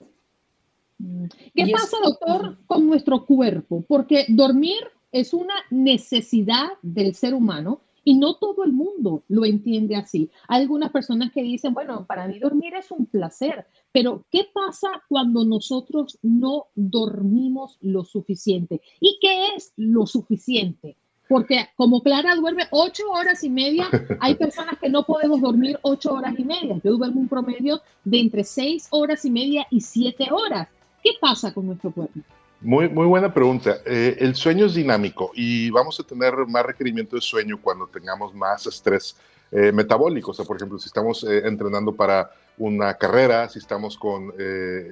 [1.53, 3.83] ¿Qué pasa, doctor, con nuestro cuerpo?
[3.85, 4.79] Porque dormir
[5.11, 10.31] es una necesidad del ser humano y no todo el mundo lo entiende así.
[10.47, 14.87] Hay algunas personas que dicen, bueno, para mí dormir es un placer, pero ¿qué pasa
[15.09, 18.81] cuando nosotros no dormimos lo suficiente?
[19.01, 20.95] ¿Y qué es lo suficiente?
[21.27, 23.89] Porque como Clara duerme ocho horas y media,
[24.21, 26.79] hay personas que no podemos dormir ocho horas y media.
[26.81, 30.69] Yo duermo un promedio de entre seis horas y media y siete horas.
[31.03, 32.21] ¿Qué pasa con nuestro cuerpo?
[32.59, 33.77] Muy, muy buena pregunta.
[33.85, 38.33] Eh, el sueño es dinámico y vamos a tener más requerimiento de sueño cuando tengamos
[38.33, 39.15] más estrés
[39.51, 40.31] eh, metabólico.
[40.31, 44.33] O sea, por ejemplo, si estamos eh, entrenando para una carrera, si estamos con,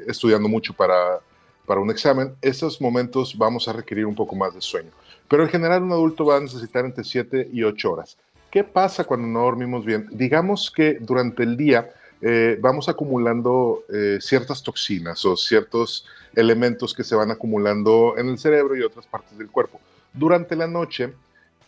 [0.07, 1.19] estudiando mucho para,
[1.65, 4.91] para un examen, esos momentos vamos a requerir un poco más de sueño.
[5.27, 8.17] Pero en general un adulto va a necesitar entre 7 y 8 horas.
[8.51, 10.07] ¿Qué pasa cuando no dormimos bien?
[10.11, 11.89] Digamos que durante el día
[12.21, 18.37] eh, vamos acumulando eh, ciertas toxinas o ciertos elementos que se van acumulando en el
[18.37, 19.79] cerebro y otras partes del cuerpo.
[20.13, 21.13] Durante la noche,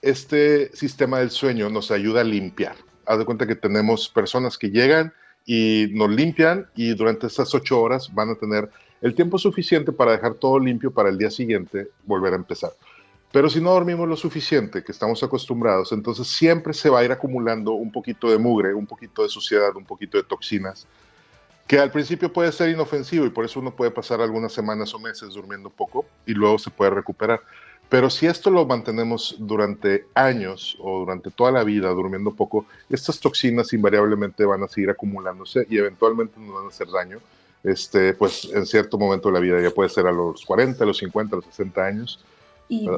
[0.02, 2.76] este sistema del sueño nos ayuda a limpiar.
[3.06, 5.14] Haz de cuenta que tenemos personas que llegan
[5.46, 8.70] y nos limpian y durante esas ocho horas van a tener
[9.02, 12.72] el tiempo suficiente para dejar todo limpio para el día siguiente volver a empezar.
[13.38, 17.12] Pero si no dormimos lo suficiente, que estamos acostumbrados, entonces siempre se va a ir
[17.12, 20.88] acumulando un poquito de mugre, un poquito de suciedad, un poquito de toxinas,
[21.68, 24.98] que al principio puede ser inofensivo y por eso uno puede pasar algunas semanas o
[24.98, 27.40] meses durmiendo poco y luego se puede recuperar.
[27.90, 33.20] Pero si esto lo mantenemos durante años o durante toda la vida durmiendo poco, estas
[33.20, 37.20] toxinas invariablemente van a seguir acumulándose y eventualmente nos van a hacer daño.
[37.64, 40.88] Este, pues en cierto momento de la vida, ya puede ser a los 40, a
[40.88, 42.26] los 50, a los 60 años.
[42.68, 42.90] Y,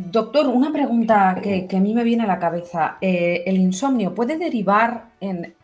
[0.00, 2.98] Doctor, una pregunta que, a mí me viene a la cabeza.
[3.00, 5.56] Eh, ¿El insomnio puede derivar en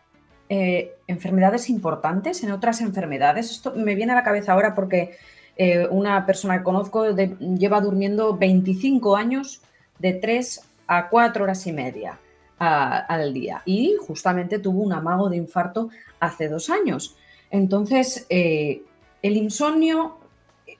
[0.49, 3.49] eh, enfermedades importantes, en otras enfermedades?
[3.49, 5.15] Esto me viene a la cabeza ahora porque
[5.55, 9.61] eh, una persona que conozco lleva durmiendo 25 años
[9.99, 12.19] de 3 a 4 horas y media
[12.57, 17.15] al día y justamente tuvo un amago de infarto hace dos años.
[17.51, 18.81] Entonces, ¿el
[19.23, 20.17] insomnio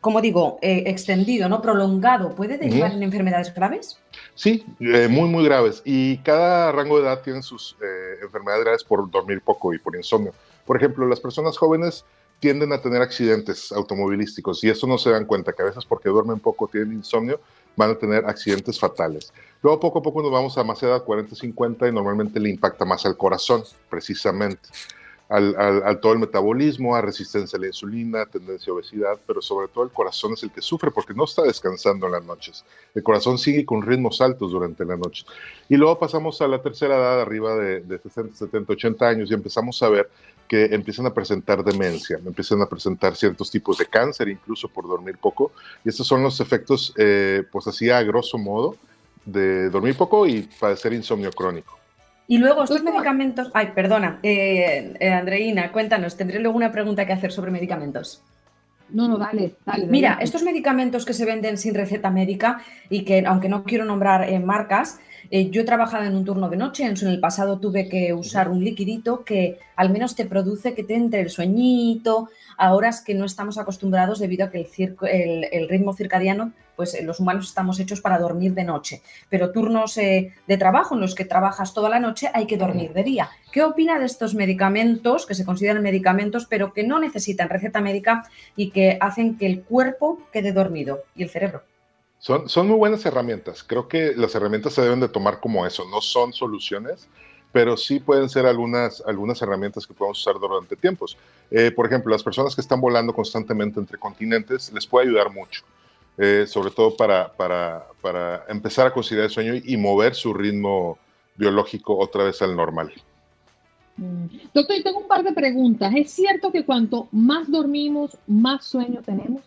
[0.06, 1.63] como digo, eh, extendido, ¿no?
[1.63, 3.98] Prolongado, ¿puede derivar en enfermedades graves?
[4.36, 5.82] Sí, eh, muy, muy graves.
[5.84, 9.96] Y cada rango de edad tiene sus eh, enfermedades graves por dormir poco y por
[9.96, 10.32] insomnio.
[10.63, 12.06] Por ejemplo, las personas jóvenes
[12.39, 16.10] tienden a tener accidentes automovilísticos y eso no se dan cuenta, que a veces porque
[16.10, 17.39] duermen poco, tienen insomnio,
[17.76, 19.34] van a tener accidentes fatales.
[19.63, 22.86] Luego poco a poco nos vamos a más edad, 40, 50, y normalmente le impacta
[22.86, 24.70] más al corazón, precisamente
[25.28, 29.84] al, todo el metabolismo, a resistencia a la insulina, tendencia a obesidad, pero sobre todo
[29.84, 32.64] el corazón es el que sufre porque no está descansando en las noches.
[32.94, 35.26] El corazón sigue con ritmos altos durante la noche.
[35.68, 39.34] Y luego pasamos a la tercera edad, arriba de, de 60, 70, 80 años, y
[39.34, 40.10] empezamos a ver
[40.48, 45.18] que empiezan a presentar demencia, empiezan a presentar ciertos tipos de cáncer, incluso por dormir
[45.18, 45.52] poco.
[45.84, 48.78] Y estos son los efectos, eh, pues así a grosso modo,
[49.26, 51.80] de dormir poco y padecer insomnio crónico.
[52.28, 57.14] Y luego estos medicamentos, ay, perdona, eh, eh, Andreina, cuéntanos, tendré luego una pregunta que
[57.14, 58.24] hacer sobre medicamentos.
[58.90, 59.88] No, no, dale, dale.
[59.88, 64.30] Mira, estos medicamentos que se venden sin receta médica y que, aunque no quiero nombrar
[64.30, 65.00] eh, marcas,
[65.32, 68.64] yo he trabajado en un turno de noche, en el pasado tuve que usar un
[68.64, 73.26] liquidito que al menos te produce que te entre el sueñito a horas que no
[73.26, 74.68] estamos acostumbrados debido a que
[75.02, 79.52] el, el ritmo circadiano pues eh, los humanos estamos hechos para dormir de noche, pero
[79.52, 83.04] turnos eh, de trabajo en los que trabajas toda la noche hay que dormir de
[83.04, 83.30] día.
[83.52, 88.24] ¿Qué opina de estos medicamentos que se consideran medicamentos pero que no necesitan receta médica
[88.56, 91.64] y que hacen que el cuerpo quede dormido y el cerebro?
[92.26, 93.64] Son, son muy buenas herramientas.
[93.64, 97.08] Creo que las herramientas se deben de tomar como eso, no son soluciones,
[97.52, 101.20] pero sí pueden ser algunas, algunas herramientas que podemos usar durante tiempos.
[101.52, 105.62] Eh, por ejemplo, las personas que están volando constantemente entre continentes les puede ayudar mucho.
[106.18, 110.98] Eh, sobre todo para, para, para, empezar a considerar el sueño y mover su ritmo
[111.36, 112.92] biológico otra vez al normal.
[113.98, 114.26] Mm.
[114.52, 115.94] Doctor, tengo un par de preguntas.
[115.96, 119.44] ¿Es cierto que cuanto más dormimos, más sueño tenemos?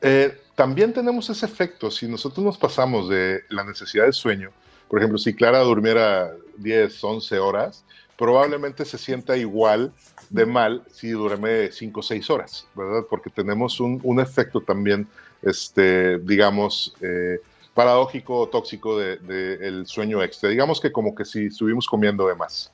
[0.00, 1.90] Eh, también tenemos ese efecto.
[1.90, 4.50] Si nosotros nos pasamos de la necesidad de sueño,
[4.86, 7.84] por ejemplo, si Clara durmiera 10, 11 horas,
[8.16, 9.92] probablemente se sienta igual
[10.30, 13.02] de mal si duerme 5 o 6 horas, ¿verdad?
[13.10, 15.08] Porque tenemos un, un efecto también
[15.42, 17.40] este, digamos, eh,
[17.74, 20.48] paradójico o tóxico del de, sueño extra.
[20.48, 22.70] Digamos que como que si estuvimos comiendo de más.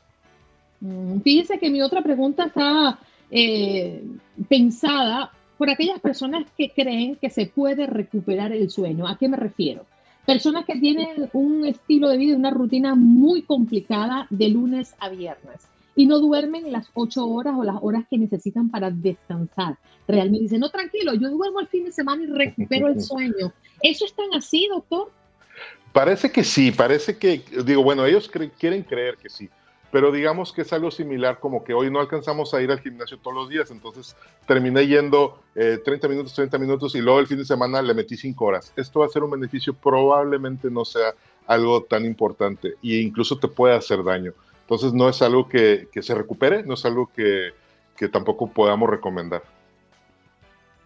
[0.80, 2.98] Mm, fíjese que mi otra pregunta está
[3.30, 4.04] eh,
[4.46, 9.06] pensada por aquellas personas que creen que se puede recuperar el sueño.
[9.08, 9.84] ¿A qué me refiero?
[10.24, 15.08] Personas que tienen un estilo de vida y una rutina muy complicada de lunes a
[15.08, 19.76] viernes y no duermen las ocho horas o las horas que necesitan para descansar.
[20.06, 23.52] Realmente dicen, no, tranquilo, yo duermo el fin de semana y recupero el sueño.
[23.82, 25.10] ¿Eso es tan así, doctor?
[25.92, 29.48] Parece que sí, parece que, digo, bueno, ellos quieren creer que sí,
[29.90, 33.18] pero digamos que es algo similar como que hoy no alcanzamos a ir al gimnasio
[33.18, 34.16] todos los días, entonces
[34.46, 38.16] terminé yendo 30 eh, minutos, 30 minutos y luego el fin de semana le metí
[38.16, 38.72] 5 horas.
[38.76, 41.14] Esto va a ser un beneficio, probablemente no sea
[41.46, 44.32] algo tan importante e incluso te puede hacer daño.
[44.60, 47.52] Entonces no es algo que, se recupere, no es algo que,
[48.12, 49.42] tampoco podamos recomendar.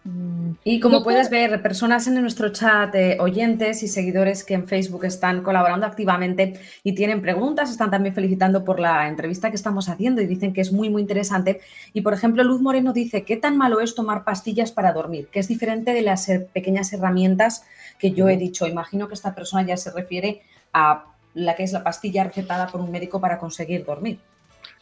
[0.05, 4.67] Mm, Y como puedes ver, personas en nuestro chat, eh, oyentes y seguidores que en
[4.67, 9.87] Facebook están colaborando activamente y tienen preguntas, están también felicitando por la entrevista que estamos
[9.87, 11.61] haciendo y dicen que es muy, muy interesante.
[11.93, 15.27] Y por ejemplo, Luz Moreno dice, ¿qué tan malo es tomar pastillas para dormir?
[15.31, 17.65] Que es diferente de las eh, pequeñas herramientas
[17.97, 18.67] que yo he dicho.
[18.67, 20.41] Imagino que esta persona ya se refiere
[20.73, 24.19] a la que es la pastilla recetada por un médico para conseguir dormir.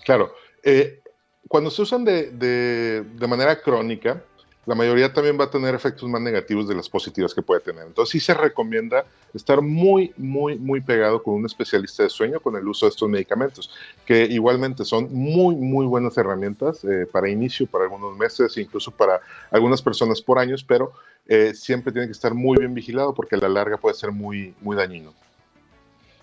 [0.03, 0.33] Claro.
[0.63, 0.99] Eh,
[1.47, 4.23] cuando se usan de, de manera crónica,
[4.65, 7.85] la mayoría también va a tener efectos más negativos de las positivas que puede tener.
[7.87, 12.55] Entonces sí se recomienda estar muy, muy, muy pegado con un especialista de sueño con
[12.55, 13.71] el uso de estos medicamentos,
[14.05, 19.19] que igualmente son muy, muy buenas herramientas eh, para inicio, para algunos meses, incluso para
[19.49, 20.93] algunas personas por años, pero
[21.27, 24.53] eh, siempre tiene que estar muy bien vigilado porque a la larga puede ser muy,
[24.61, 25.13] muy dañino.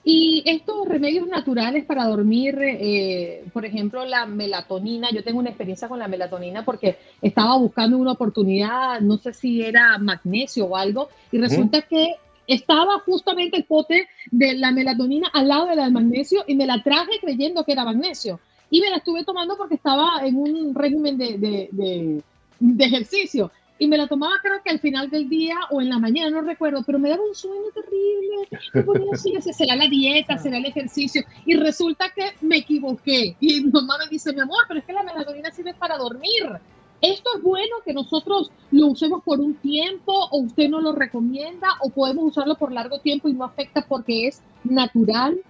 [0.04, 5.88] Y estos remedios naturales para dormir, eh, por ejemplo, la melatonina, yo tengo una experiencia
[5.88, 11.08] con la melatonina porque estaba buscando una oportunidad, no sé si era magnesio o algo,
[11.30, 12.14] y resulta que
[12.46, 16.66] estaba justamente el pote de la melatonina al lado de la del magnesio y me
[16.66, 18.40] la traje creyendo que era magnesio.
[18.70, 22.22] Y me la estuve tomando porque estaba en un régimen de, de,
[22.60, 25.98] de ejercicio y me la tomaba creo que al final del día o en la
[25.98, 28.48] mañana, no recuerdo, pero me daba un sueño terrible.
[28.74, 31.22] Y ponía será la dieta, será el ejercicio.
[31.46, 33.36] Y resulta que me equivoqué.
[33.40, 36.58] Y mi mamá me dice, mi amor, pero es que la melatonina sirve para dormir.
[37.00, 41.68] ¿Esto es bueno que nosotros lo usemos por un tiempo o usted no lo recomienda
[41.80, 45.40] o podemos usarlo por largo tiempo y no afecta porque es natural?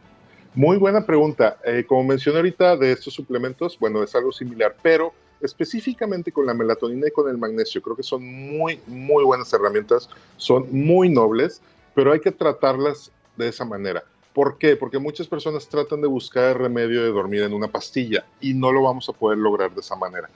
[0.55, 1.57] Muy buena pregunta.
[1.65, 6.55] Eh, como mencioné ahorita de estos suplementos, bueno, es algo similar, pero específicamente con la
[6.55, 7.83] melatonina y con el magnesio.
[7.83, 11.61] Creo que son muy, muy buenas herramientas, son muy nobles,
[11.95, 14.05] pero hay que tratarlas de esa manera.
[14.33, 14.77] ¿Por qué?
[14.77, 18.71] Porque muchas personas tratan de buscar el remedio de dormir en una pastilla y no
[18.73, 20.29] lo vamos a poder lograr de esa manera.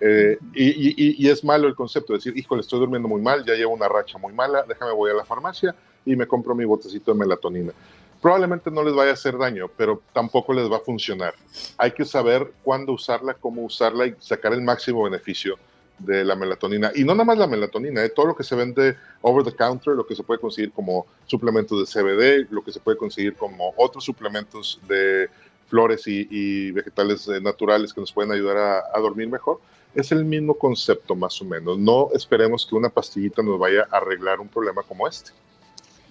[0.00, 3.54] Eh, y, y, es malo el concepto de decir, híjole, estoy durmiendo muy mal, ya
[3.54, 5.74] llevo una racha muy mala, déjame voy a la farmacia
[6.06, 7.72] y me compro mi botecito de melatonina
[8.20, 11.34] probablemente no les vaya a hacer daño, pero tampoco les va a funcionar.
[11.76, 15.56] Hay que saber cuándo usarla, cómo usarla y sacar el máximo beneficio
[15.98, 16.92] de la melatonina.
[16.94, 18.10] Y no nada más la melatonina, ¿eh?
[18.10, 21.78] todo lo que se vende over the counter, lo que se puede conseguir como suplementos
[21.78, 25.28] de CBD, lo que se puede conseguir como otros suplementos de
[25.68, 29.60] flores y, vegetales eh, naturales que nos pueden ayudar a, a dormir mejor,
[29.94, 31.78] es el mismo concepto más o menos.
[31.78, 35.32] No esperemos que una pastillita nos vaya a arreglar un problema como este.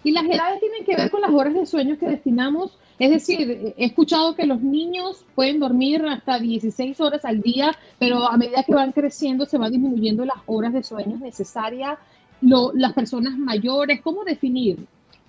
[0.03, 2.77] Y las edades tienen que ver con las horas de sueño que destinamos.
[2.99, 8.25] Es decir, he escuchado que los niños pueden dormir hasta 16 horas al día, pero
[8.25, 11.97] a medida que van creciendo se van disminuyendo las horas de sueño necesarias.
[12.41, 14.77] las personas mayores, ¿cómo definir?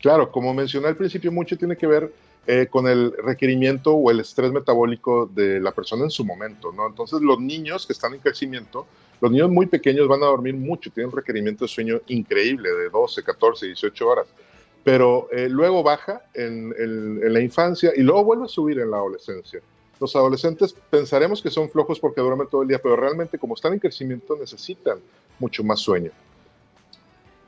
[0.00, 2.12] Claro, como mencioné al principio, mucho tiene que ver
[2.46, 6.72] eh, con el requerimiento o el estrés metabólico de la persona en su momento.
[6.88, 8.86] Entonces, los niños que están en crecimiento,
[9.20, 12.88] los niños muy pequeños van a dormir mucho, tienen un requerimiento de sueño increíble de
[12.88, 14.26] 12, 14, 18 horas
[14.88, 16.72] pero eh, luego baja en,
[17.30, 19.60] la infancia y luego vuelve a subir en la adolescencia.
[20.00, 23.74] Los adolescentes pensaremos que son flojos porque duermen todo el día, pero realmente como están
[23.74, 24.96] en crecimiento necesitan
[25.38, 26.10] mucho más sueño.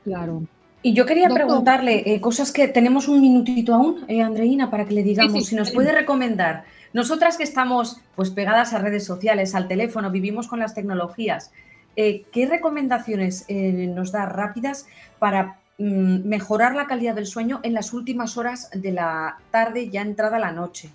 [0.03, 0.43] Claro.
[0.83, 4.93] Y yo quería preguntarle eh, cosas que tenemos un minutito aún, eh, Andreina, para que
[4.93, 6.65] le digamos si nos puede recomendar.
[6.93, 11.51] Nosotras que estamos pues pegadas a redes sociales, al teléfono, vivimos con las tecnologías,
[11.95, 14.85] ¿qué recomendaciones nos da rápidas
[15.17, 20.39] para mejorar la calidad del sueño en las últimas horas de la tarde, ya entrada
[20.39, 20.91] la noche.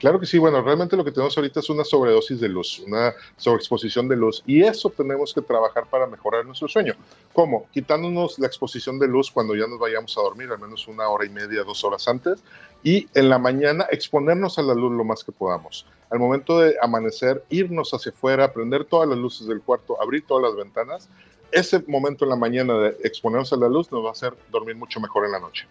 [0.00, 3.12] Claro que sí, bueno, realmente lo que tenemos ahorita es una sobredosis de luz, una
[3.36, 6.94] sobreexposición de luz, y eso tenemos que trabajar para mejorar nuestro sueño.
[7.34, 7.66] ¿Cómo?
[7.70, 11.26] Quitándonos la exposición de luz cuando ya nos vayamos a dormir, al menos una hora
[11.26, 12.42] y media, dos horas antes,
[12.82, 15.84] y en la mañana exponernos a la luz lo más que podamos.
[16.08, 20.42] Al momento de amanecer, irnos hacia afuera, prender todas las luces del cuarto, abrir todas
[20.44, 21.10] las ventanas
[21.52, 24.76] ese momento en la mañana de exponernos a la luz nos va a hacer dormir
[24.76, 25.66] mucho mejor en la noche.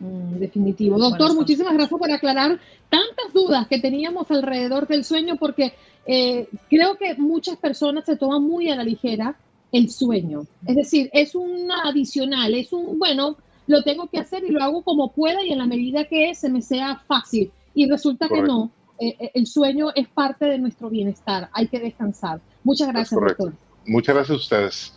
[0.00, 0.98] Mm, definitivo.
[0.98, 5.74] Doctor, muchísimas gracias por aclarar tantas dudas que teníamos alrededor del sueño, porque
[6.06, 9.36] eh, creo que muchas personas se toman muy a la ligera
[9.72, 10.46] el sueño.
[10.66, 13.36] Es decir, es un adicional, es un, bueno,
[13.66, 16.48] lo tengo que hacer y lo hago como pueda y en la medida que se
[16.48, 17.52] me sea fácil.
[17.74, 21.78] Y resulta que no, eh, eh, el sueño es parte de nuestro bienestar, hay que
[21.78, 22.40] descansar.
[22.64, 23.52] Muchas gracias, doctor.
[23.86, 24.94] Muchas gracias a ustedes.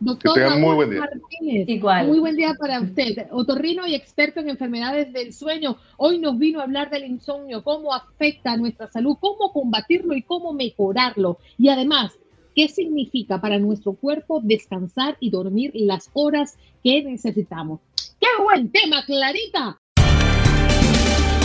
[0.00, 1.08] Doctor que tengan muy buen día.
[1.40, 2.06] Igual.
[2.06, 3.26] Muy buen día para usted.
[3.32, 5.76] Otorrino y experto en enfermedades del sueño.
[5.96, 10.22] Hoy nos vino a hablar del insomnio, cómo afecta a nuestra salud, cómo combatirlo y
[10.22, 11.38] cómo mejorarlo.
[11.58, 12.16] Y además,
[12.54, 17.80] qué significa para nuestro cuerpo descansar y dormir las horas que necesitamos.
[18.20, 19.80] ¡Qué buen tema, Clarita!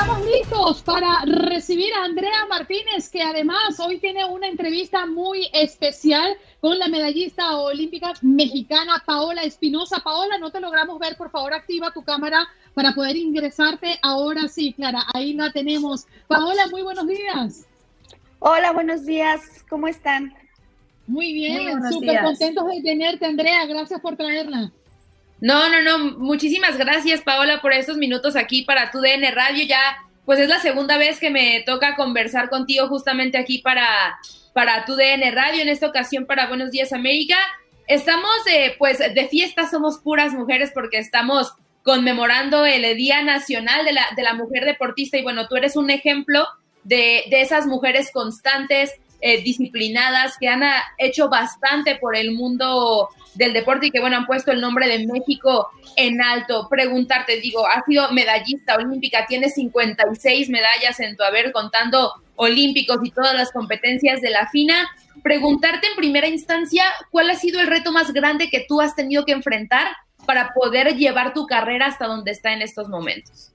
[0.00, 6.36] Estamos listos para recibir a Andrea Martínez, que además hoy tiene una entrevista muy especial
[6.60, 9.98] con la medallista olímpica mexicana Paola Espinosa.
[9.98, 13.98] Paola, no te logramos ver, por favor, activa tu cámara para poder ingresarte.
[14.00, 16.06] Ahora sí, Clara, ahí la tenemos.
[16.28, 17.66] Paola, muy buenos días.
[18.38, 19.40] Hola, buenos días.
[19.68, 20.32] ¿Cómo están?
[21.08, 23.66] Muy bien, súper contentos de tenerte, Andrea.
[23.66, 24.70] Gracias por traerla.
[25.40, 26.18] No, no, no.
[26.18, 29.64] Muchísimas gracias, Paola, por estos minutos aquí para tu DN Radio.
[29.64, 29.80] Ya,
[30.24, 34.18] pues es la segunda vez que me toca conversar contigo justamente aquí para,
[34.52, 37.36] para tu DN Radio, en esta ocasión para Buenos Días América.
[37.86, 38.30] Estamos,
[38.78, 44.22] pues, de fiesta, somos puras mujeres porque estamos conmemorando el Día Nacional de la, de
[44.22, 46.46] la Mujer Deportista y bueno, tú eres un ejemplo
[46.84, 53.08] de, de esas mujeres constantes, eh, disciplinadas, que han ah, hecho bastante por el mundo
[53.34, 56.68] del deporte y que bueno, han puesto el nombre de México en alto.
[56.68, 63.10] Preguntarte, digo, has sido medallista olímpica, tienes 56 medallas en tu haber contando olímpicos y
[63.10, 64.88] todas las competencias de la FINA.
[65.22, 69.24] Preguntarte en primera instancia, ¿cuál ha sido el reto más grande que tú has tenido
[69.24, 69.88] que enfrentar
[70.26, 73.52] para poder llevar tu carrera hasta donde está en estos momentos?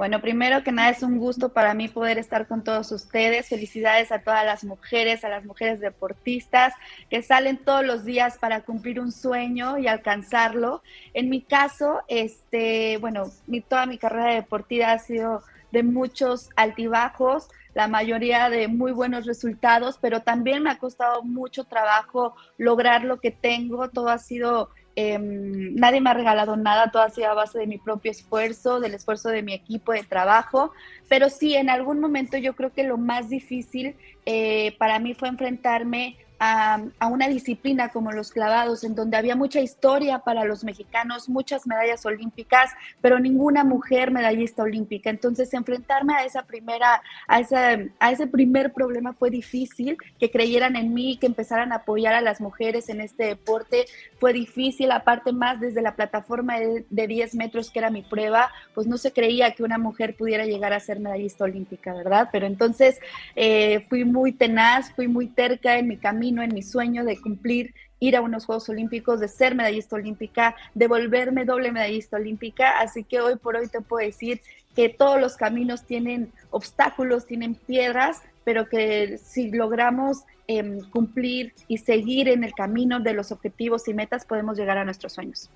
[0.00, 3.50] Bueno, primero que nada es un gusto para mí poder estar con todos ustedes.
[3.50, 6.72] Felicidades a todas las mujeres, a las mujeres deportistas
[7.10, 10.82] que salen todos los días para cumplir un sueño y alcanzarlo.
[11.12, 17.50] En mi caso, este, bueno, mi, toda mi carrera deportiva ha sido de muchos altibajos,
[17.74, 23.20] la mayoría de muy buenos resultados, pero también me ha costado mucho trabajo lograr lo
[23.20, 23.90] que tengo.
[23.90, 27.66] Todo ha sido Em, nadie me ha regalado nada, todo ha sido a base de
[27.66, 30.72] mi propio esfuerzo, del esfuerzo de mi equipo de trabajo,
[31.08, 33.94] pero sí, en algún momento yo creo que lo más difícil
[34.26, 36.80] eh, para mí fue enfrentarme a,
[37.10, 42.06] una disciplina como los clavados, en donde había mucha historia para los mexicanos, muchas medallas
[42.06, 42.70] olímpicas,
[43.02, 45.10] pero ninguna mujer medallista olímpica.
[45.10, 50.76] Entonces, enfrentarme a esa primera, a, esa, a ese primer problema fue difícil, que creyeran
[50.76, 53.84] en mí, que empezaran a apoyar a las mujeres en este deporte,
[54.18, 58.86] fue difícil, aparte más desde la plataforma de, 10 metros que era mi prueba, pues
[58.86, 62.28] no se creía que una mujer pudiera llegar a ser medallista olímpica, ¿verdad?
[62.30, 63.00] Pero entonces
[63.34, 67.74] eh, fui muy tenaz, fui muy terca en mi camino en mi sueño de cumplir,
[67.98, 72.78] ir a unos Juegos Olímpicos, de ser medallista olímpica, de volverme doble medallista olímpica.
[72.78, 74.40] Así que hoy por hoy te puedo decir
[74.74, 81.78] que todos los caminos tienen obstáculos, tienen piedras, pero que si logramos em, cumplir y
[81.78, 85.50] seguir en el camino de los objetivos y metas, podemos llegar a nuestros sueños.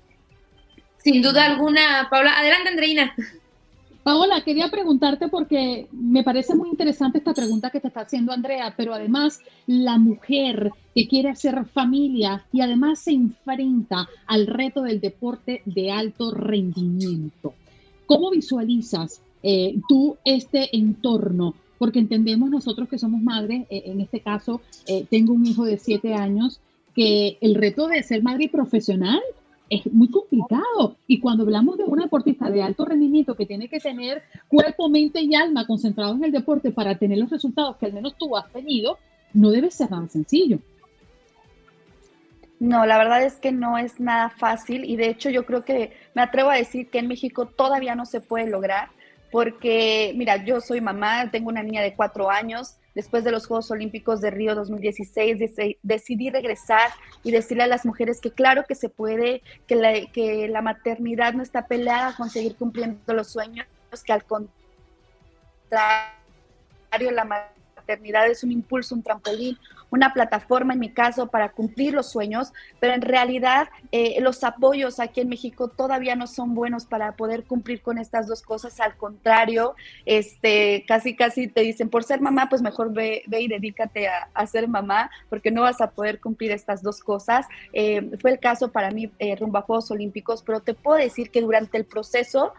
[0.97, 2.37] Sin duda alguna, Paula.
[2.37, 3.15] Adelante, Andreina.
[4.05, 8.71] Paola, quería preguntarte porque me parece muy interesante esta pregunta que te está haciendo Andrea,
[8.77, 15.01] pero además la mujer que quiere hacer familia y además se enfrenta al reto del
[15.01, 17.55] deporte de alto rendimiento.
[18.05, 21.55] ¿Cómo visualizas eh, tú este entorno?
[21.79, 25.79] Porque entendemos nosotros que somos madres, eh, en este caso eh, tengo un hijo de
[25.79, 26.59] siete años,
[26.93, 29.19] que el reto de ser madre profesional
[29.69, 30.97] es muy complicado.
[31.07, 35.21] Y cuando hablamos de una deportista de alto rendimiento que tiene que tener cuerpo, mente
[35.21, 38.51] y alma concentrados en el deporte para tener los resultados que al menos tú has
[38.51, 38.97] tenido,
[39.33, 40.59] no debe ser tan sencillo.
[42.59, 45.91] No, la verdad es que no es nada fácil y de hecho yo creo que
[46.13, 48.89] me atrevo a decir que en México todavía no se puede lograr
[49.31, 53.69] porque, mira, yo soy mamá, tengo una niña de cuatro años, después de los Juegos
[53.69, 55.39] Olímpicos de Río 2016,
[55.83, 56.89] decidí regresar
[57.23, 61.33] y decirle a las mujeres que claro que se puede, que la, que la maternidad
[61.33, 63.67] no está peleada con seguir cumpliendo los sueños,
[64.05, 64.55] que al contrario,
[67.11, 67.54] la maternidad
[67.87, 69.57] es un impulso, un trampolín,
[69.89, 74.99] una plataforma en mi caso para cumplir los sueños, pero en realidad eh, los apoyos
[74.99, 78.79] aquí en México todavía no son buenos para poder cumplir con estas dos cosas.
[78.79, 79.75] Al contrario,
[80.05, 84.45] este, casi casi te dicen, por ser mamá, pues mejor ve, ve y dedícate a,
[84.47, 87.47] ser mamá, porque no vas a poder cumplir estas dos cosas.
[87.73, 91.31] Eh, fue el caso para mí eh, rumbo a Juegos Olímpicos, pero te puedo decir
[91.31, 92.53] que durante el proceso,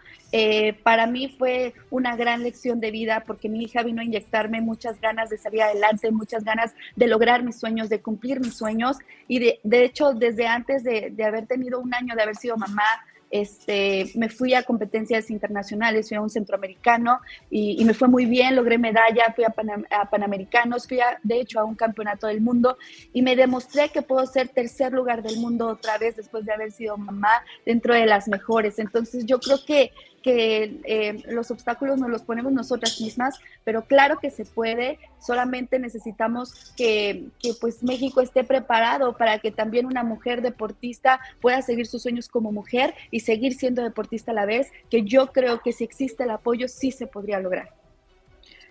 [0.83, 5.01] para mí fue una gran lección de vida, porque mi hija vino a inyectarme muchas
[5.01, 8.99] ganas de salir adelante, muchas ganas de lograr mis sueños, de cumplir mis sueños.
[9.29, 12.57] Y de, de hecho, desde antes de, de haber tenido un año de haber sido
[12.57, 12.85] mamá,
[13.31, 18.55] este, me fui a competencias internacionales, fui a un centroamericano y, me fue muy bien,
[18.55, 22.79] logré medalla, fui a, Panamericanos, fui de hecho a un campeonato del mundo
[23.13, 26.73] y me demostré que puedo ser tercer lugar del mundo otra vez después de haber
[26.73, 28.79] sido mamá dentro de las mejores.
[28.79, 29.93] Entonces yo creo que
[30.27, 35.79] que eh, los obstáculos nos los ponemos nosotras mismas, pero claro que se puede, solamente
[35.79, 41.87] necesitamos que, que, pues México esté preparado para que también una mujer deportista pueda seguir
[41.87, 45.73] sus sueños como mujer y seguir siendo deportista a la vez, que yo creo que
[45.73, 47.71] si existe el apoyo sí se podría lograr.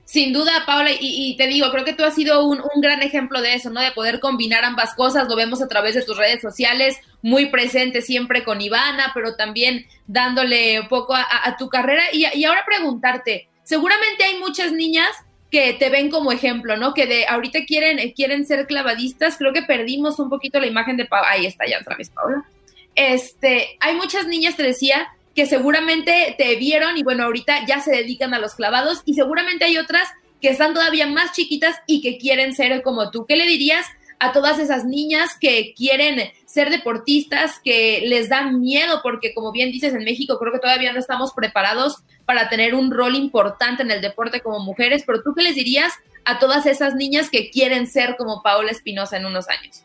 [0.06, 3.56] Sin duda, Paula, y, te digo, creo que tú has sido un, gran ejemplo de
[3.56, 3.82] eso, ¿no?
[3.82, 8.04] De poder combinar ambas cosas, lo vemos a través de tus redes sociales, muy presente
[8.04, 12.04] siempre con Ivana, pero también dándole poco a, tu carrera.
[12.14, 15.10] Y, ahora preguntarte, seguramente hay muchas niñas
[15.50, 16.94] que te ven como ejemplo, ¿no?
[16.94, 21.06] Que de ahorita quieren, quieren ser clavadistas, creo que perdimos un poquito la imagen de
[21.06, 22.46] Paula, ahí está ya otra vez Paula.
[22.94, 27.90] Este, hay muchas niñas, te decía, que seguramente te vieron y bueno, ahorita ya se
[27.90, 30.08] dedican a los clavados y seguramente hay otras
[30.40, 33.26] que están todavía más chiquitas y que quieren ser como tú.
[33.26, 33.88] ¿Qué le dirías
[34.20, 39.72] a todas esas niñas que quieren ser deportistas, que les dan miedo porque como bien
[39.72, 43.92] dices en México creo que todavía no estamos preparados para tener un rol importante en
[43.92, 45.94] el deporte como mujeres, pero tú qué les dirías
[46.26, 49.84] a todas esas niñas que quieren ser como Paola Espinosa en unos años?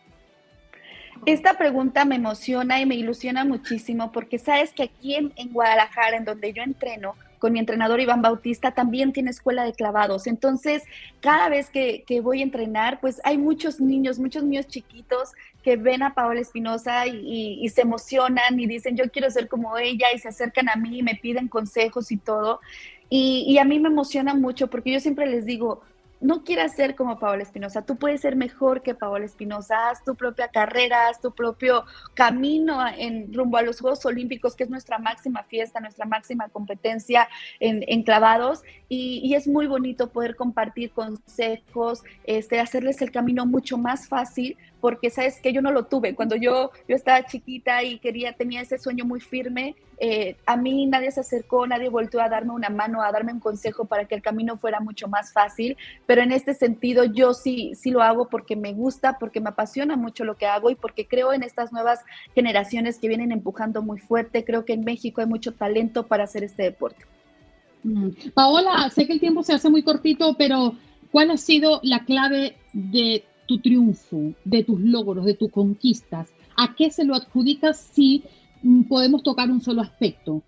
[1.27, 6.25] Esta pregunta me emociona y me ilusiona muchísimo porque sabes que aquí en, Guadalajara, en
[6.25, 10.29] donde yo entreno, con mi entrenador Iván Bautista, también tiene escuela de clavados.
[10.29, 10.85] Entonces,
[11.21, 15.33] cada vez que, voy a entrenar, pues hay muchos niños, muchos niños chiquitos
[15.65, 20.09] que ven a Paola Espinosa y, se emocionan y dicen, yo quiero ser como ella
[20.15, 22.61] y se acercan a mí y me piden consejos y todo.
[23.09, 25.81] Y, y a mí me emociona mucho porque yo siempre les digo,
[26.21, 30.15] no quieras ser como Paola Espinosa, tú puedes ser mejor que Paola Espinosa, haz tu
[30.15, 34.99] propia carrera, haz tu propio camino en rumbo a los Juegos Olímpicos, que es nuestra
[34.99, 42.61] máxima fiesta, nuestra máxima competencia en, clavados, y, es muy bonito poder compartir consejos, este,
[42.61, 46.71] hacerles el camino mucho más fácil, porque sabes que yo no lo tuve, cuando yo,
[46.89, 51.21] yo estaba chiquita y quería, tenía ese sueño muy firme, eh, a mí nadie se
[51.21, 54.57] acercó, nadie volvió a darme una mano, a darme un consejo para que el camino
[54.57, 55.77] fuera mucho más fácil,
[56.07, 59.97] pero en este sentido yo sí, sí lo hago porque me gusta, porque me apasiona
[59.97, 62.01] mucho lo que hago y porque creo en estas nuevas
[62.35, 64.45] generaciones que vienen empujando muy fuerte.
[64.45, 67.05] Creo que en México hay mucho talento para hacer este deporte.
[67.83, 68.11] Mm.
[68.35, 70.75] Paola, sé que el tiempo se hace muy cortito, pero
[71.13, 76.29] ¿cuál ha sido la clave de tu triunfo, de tus logros, de tus conquistas?
[76.57, 78.23] ¿A qué se lo adjudicas si
[78.89, 80.41] podemos tocar un solo aspecto?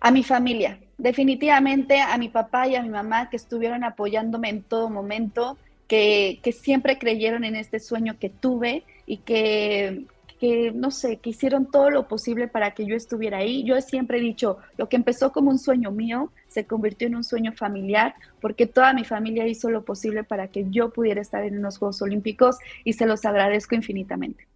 [0.00, 4.62] A mi familia, definitivamente a mi papá y a mi mamá que estuvieron apoyándome en
[4.62, 10.06] todo momento, que, siempre creyeron en este sueño que tuve y que,
[10.40, 13.64] que, no sé, que hicieron todo lo posible para que yo estuviera ahí.
[13.64, 17.24] Yo siempre he dicho, lo que empezó como un sueño mío se convirtió en un
[17.24, 21.62] sueño familiar, porque toda mi familia hizo lo posible para que yo pudiera estar en
[21.62, 24.46] los Juegos Olímpicos y se los agradezco infinitamente.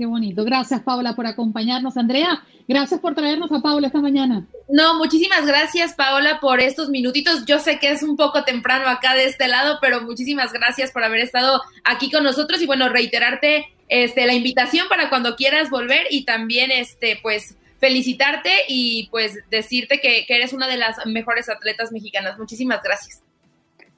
[0.00, 0.44] Qué bonito.
[0.44, 1.98] Gracias, Paula, por acompañarnos.
[1.98, 4.46] Andrea, gracias por traernos a Paula esta mañana.
[4.66, 7.44] No, muchísimas gracias, Paola, por estos minutitos.
[7.44, 11.04] Yo sé que es un poco temprano acá de este lado, pero muchísimas gracias por
[11.04, 16.06] haber estado aquí con nosotros y bueno, reiterarte este, la invitación para cuando quieras volver
[16.10, 21.92] y también, este, pues, felicitarte y pues decirte que, eres una de las mejores atletas
[21.92, 22.38] mexicanas.
[22.38, 23.22] Muchísimas gracias.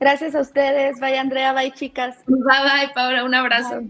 [0.00, 0.98] Gracias a ustedes.
[0.98, 1.52] Bye, Andrea.
[1.52, 2.16] Bye, chicas.
[2.26, 3.24] Bye, bye, Paola.
[3.24, 3.82] Un abrazo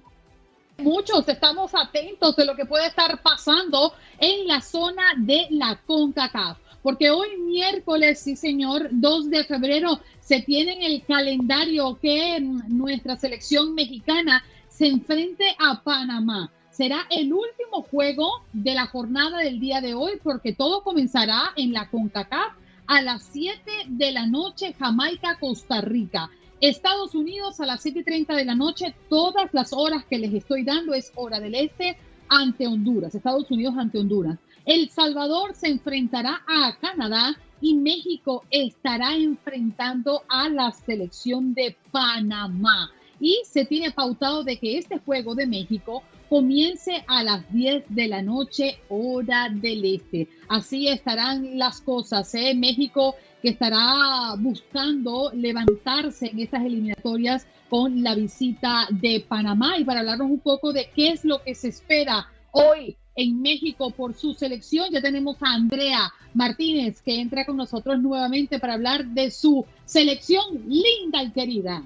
[0.82, 6.58] muchos estamos atentos de lo que puede estar pasando en la zona de la CONCACAF.
[6.82, 13.16] Porque hoy miércoles, sí señor, 2 de febrero, se tiene en el calendario que nuestra
[13.16, 14.44] selección mexicana
[14.82, 16.50] se enfrente a Panamá.
[16.72, 21.72] Será el último juego de la jornada del día de hoy porque todo comenzará en
[21.72, 22.54] la CONCACAF
[22.88, 26.30] a las 7 de la noche, Jamaica, Costa Rica.
[26.60, 30.94] Estados Unidos a las 7.30 de la noche, todas las horas que les estoy dando
[30.94, 31.96] es hora del este
[32.28, 34.36] ante Honduras, Estados Unidos ante Honduras.
[34.66, 42.90] El Salvador se enfrentará a Canadá y México estará enfrentando a la selección de Panamá.
[43.24, 48.08] Y se tiene pautado de que este juego de México comience a las 10 de
[48.08, 50.28] la noche, hora del este.
[50.48, 52.34] Así estarán las cosas.
[52.34, 52.52] ¿eh?
[52.56, 60.00] México que estará buscando levantarse en estas eliminatorias con la visita de Panamá y para
[60.00, 64.34] hablarnos un poco de qué es lo que se espera hoy en México por su
[64.34, 64.88] selección.
[64.90, 70.44] Ya tenemos a Andrea Martínez que entra con nosotros nuevamente para hablar de su selección
[70.66, 71.84] linda y querida.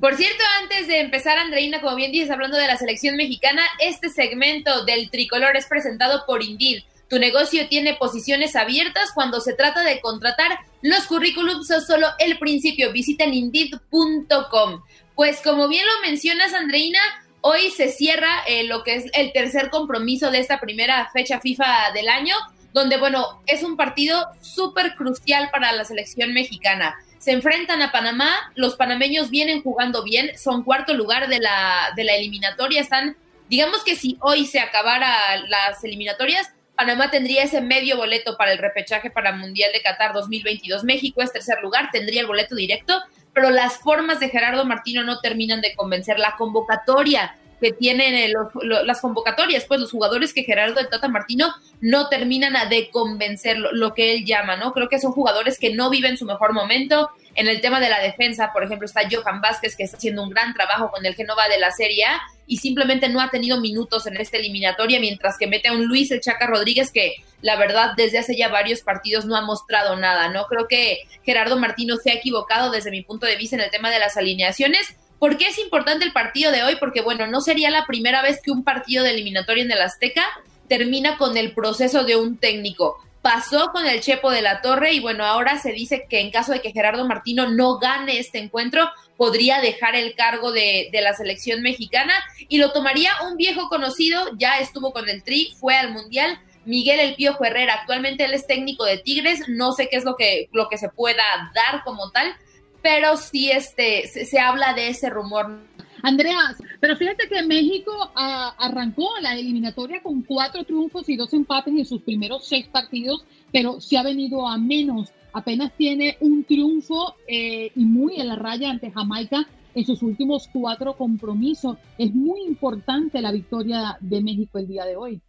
[0.00, 4.08] Por cierto, antes de empezar, Andreina, como bien dices, hablando de la selección mexicana, este
[4.08, 6.82] segmento del tricolor es presentado por Indeed.
[7.08, 10.58] Tu negocio tiene posiciones abiertas cuando se trata de contratar.
[10.82, 12.92] Los currículums son solo el principio.
[12.92, 14.82] Visiten indeed.com.
[15.14, 16.98] Pues como bien lo mencionas, Andreina,
[17.42, 21.92] hoy se cierra eh, lo que es el tercer compromiso de esta primera fecha FIFA
[21.94, 22.34] del año,
[22.72, 28.52] donde, bueno, es un partido súper crucial para la selección mexicana se enfrentan a Panamá,
[28.54, 33.16] los panameños vienen jugando bien, son cuarto lugar de la, de la eliminatoria, están,
[33.48, 38.58] digamos que si hoy se acabara las eliminatorias, Panamá tendría ese medio boleto para el
[38.58, 40.84] repechaje para Mundial de Qatar 2022.
[40.84, 43.00] México es tercer lugar, tendría el boleto directo,
[43.32, 46.18] pero las formas de Gerardo Martino no terminan de convencer.
[46.18, 48.32] La convocatoria que tienen
[48.62, 53.94] las convocatorias, pues los jugadores que Gerardo el Tata Martino no terminan de convencer lo,
[53.94, 54.72] que él llama, ¿no?
[54.72, 57.10] Creo que son jugadores que no viven su mejor momento.
[57.34, 60.30] En el tema de la defensa, por ejemplo, está Johan Vázquez, que está haciendo un
[60.30, 64.06] gran trabajo con el Genova de la Serie A y simplemente no ha tenido minutos
[64.06, 67.92] en esta eliminatoria, mientras que mete a un Luis El Chaca Rodríguez que la verdad
[67.96, 70.46] desde hace ya varios partidos no ha mostrado nada, ¿no?
[70.46, 73.90] Creo que Gerardo Martino se ha equivocado desde mi punto de vista en el tema
[73.90, 76.76] de las alineaciones ¿Por qué es importante el partido de hoy?
[76.76, 80.26] Porque, bueno, no sería la primera vez que un partido de eliminatoria en el Azteca
[80.68, 82.98] termina con el proceso de un técnico.
[83.22, 86.52] Pasó con el Chepo de la Torre y, bueno, ahora se dice que en caso
[86.52, 91.14] de que Gerardo Martino no gane este encuentro, podría dejar el cargo de, de la
[91.14, 92.12] selección mexicana
[92.48, 97.00] y lo tomaría un viejo conocido, ya estuvo con el Tri, fue al Mundial, Miguel
[97.00, 100.48] El Pío Herrera, actualmente él es técnico de Tigres, no sé qué es lo que,
[100.52, 101.22] lo que se pueda
[101.54, 102.36] dar como tal,
[102.82, 105.58] pero sí este, se, habla de ese rumor.
[106.02, 111.74] Andrea, pero fíjate que México ah, arrancó la eliminatoria con cuatro triunfos y dos empates
[111.74, 115.10] en sus primeros seis partidos, pero se ha venido a menos.
[115.32, 120.48] Apenas tiene un triunfo eh, y muy en la raya ante Jamaica en sus últimos
[120.52, 121.76] cuatro compromisos.
[121.98, 125.20] Es muy importante la victoria de México el día de hoy.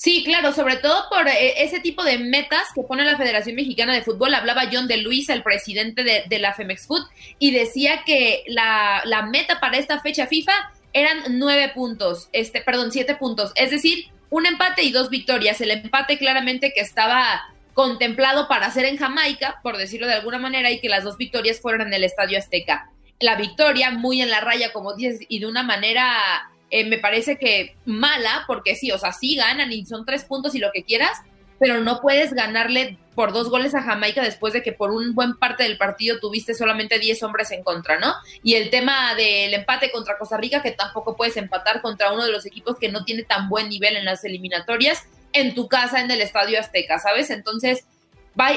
[0.00, 3.92] Sí, claro, sobre todo por eh, ese tipo de metas que pone la Federación Mexicana
[3.92, 4.32] de Fútbol.
[4.32, 7.02] Hablaba John de Luis, el presidente de, la Femex Food,
[7.38, 10.54] y decía que la, la, meta para esta fecha FIFA
[10.94, 15.60] eran nueve puntos, este, perdón, siete puntos, es decir, un empate y dos victorias.
[15.60, 17.42] El empate claramente que estaba
[17.74, 21.60] contemplado para hacer en Jamaica, por decirlo de alguna manera, y que las dos victorias
[21.60, 22.90] fueron en el Estadio Azteca.
[23.18, 27.36] La victoria muy en la raya, como dices, y de una manera eh, me parece
[27.36, 30.84] que mala, porque sí, o sea, sí ganan y son tres puntos y lo que
[30.84, 31.18] quieras,
[31.58, 35.36] pero no puedes ganarle por dos goles a Jamaica después de que por un buen
[35.36, 38.14] parte del partido tuviste solamente 10 hombres en contra, ¿no?
[38.42, 42.32] Y el tema del empate contra Costa Rica, que tampoco puedes empatar contra uno de
[42.32, 45.04] los equipos que no tiene tan buen nivel en las eliminatorias
[45.34, 47.28] en tu casa, en el Estadio Azteca, ¿sabes?
[47.28, 47.84] Entonces,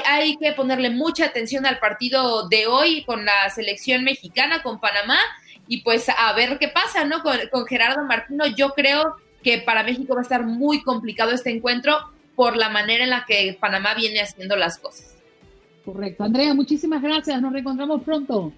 [0.05, 5.20] hay que ponerle mucha atención al partido de hoy con la selección mexicana, con Panamá,
[5.68, 7.22] y pues a ver qué pasa, ¿no?
[7.22, 11.97] Con, Gerardo Martino, yo creo que para México va a estar muy complicado este encuentro
[12.36, 15.16] por la manera en la que Panamá viene haciendo las cosas.
[15.86, 16.24] Correcto.
[16.24, 17.41] Andrea, muchísimas gracias.
[17.41, 18.53] Nos reencontramos pronto.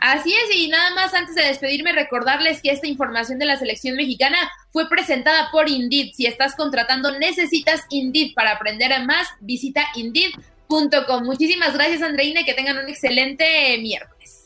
[0.00, 3.96] Así es, y nada más antes de despedirme, recordarles que esta información de la selección
[3.96, 4.36] mexicana
[4.70, 6.12] fue presentada por Indeed.
[6.12, 11.24] Si estás contratando, necesitas Indeed para aprender más, visita Indeed.com.
[11.24, 14.45] Muchísimas gracias, Andreina, y que tengan un excelente miércoles.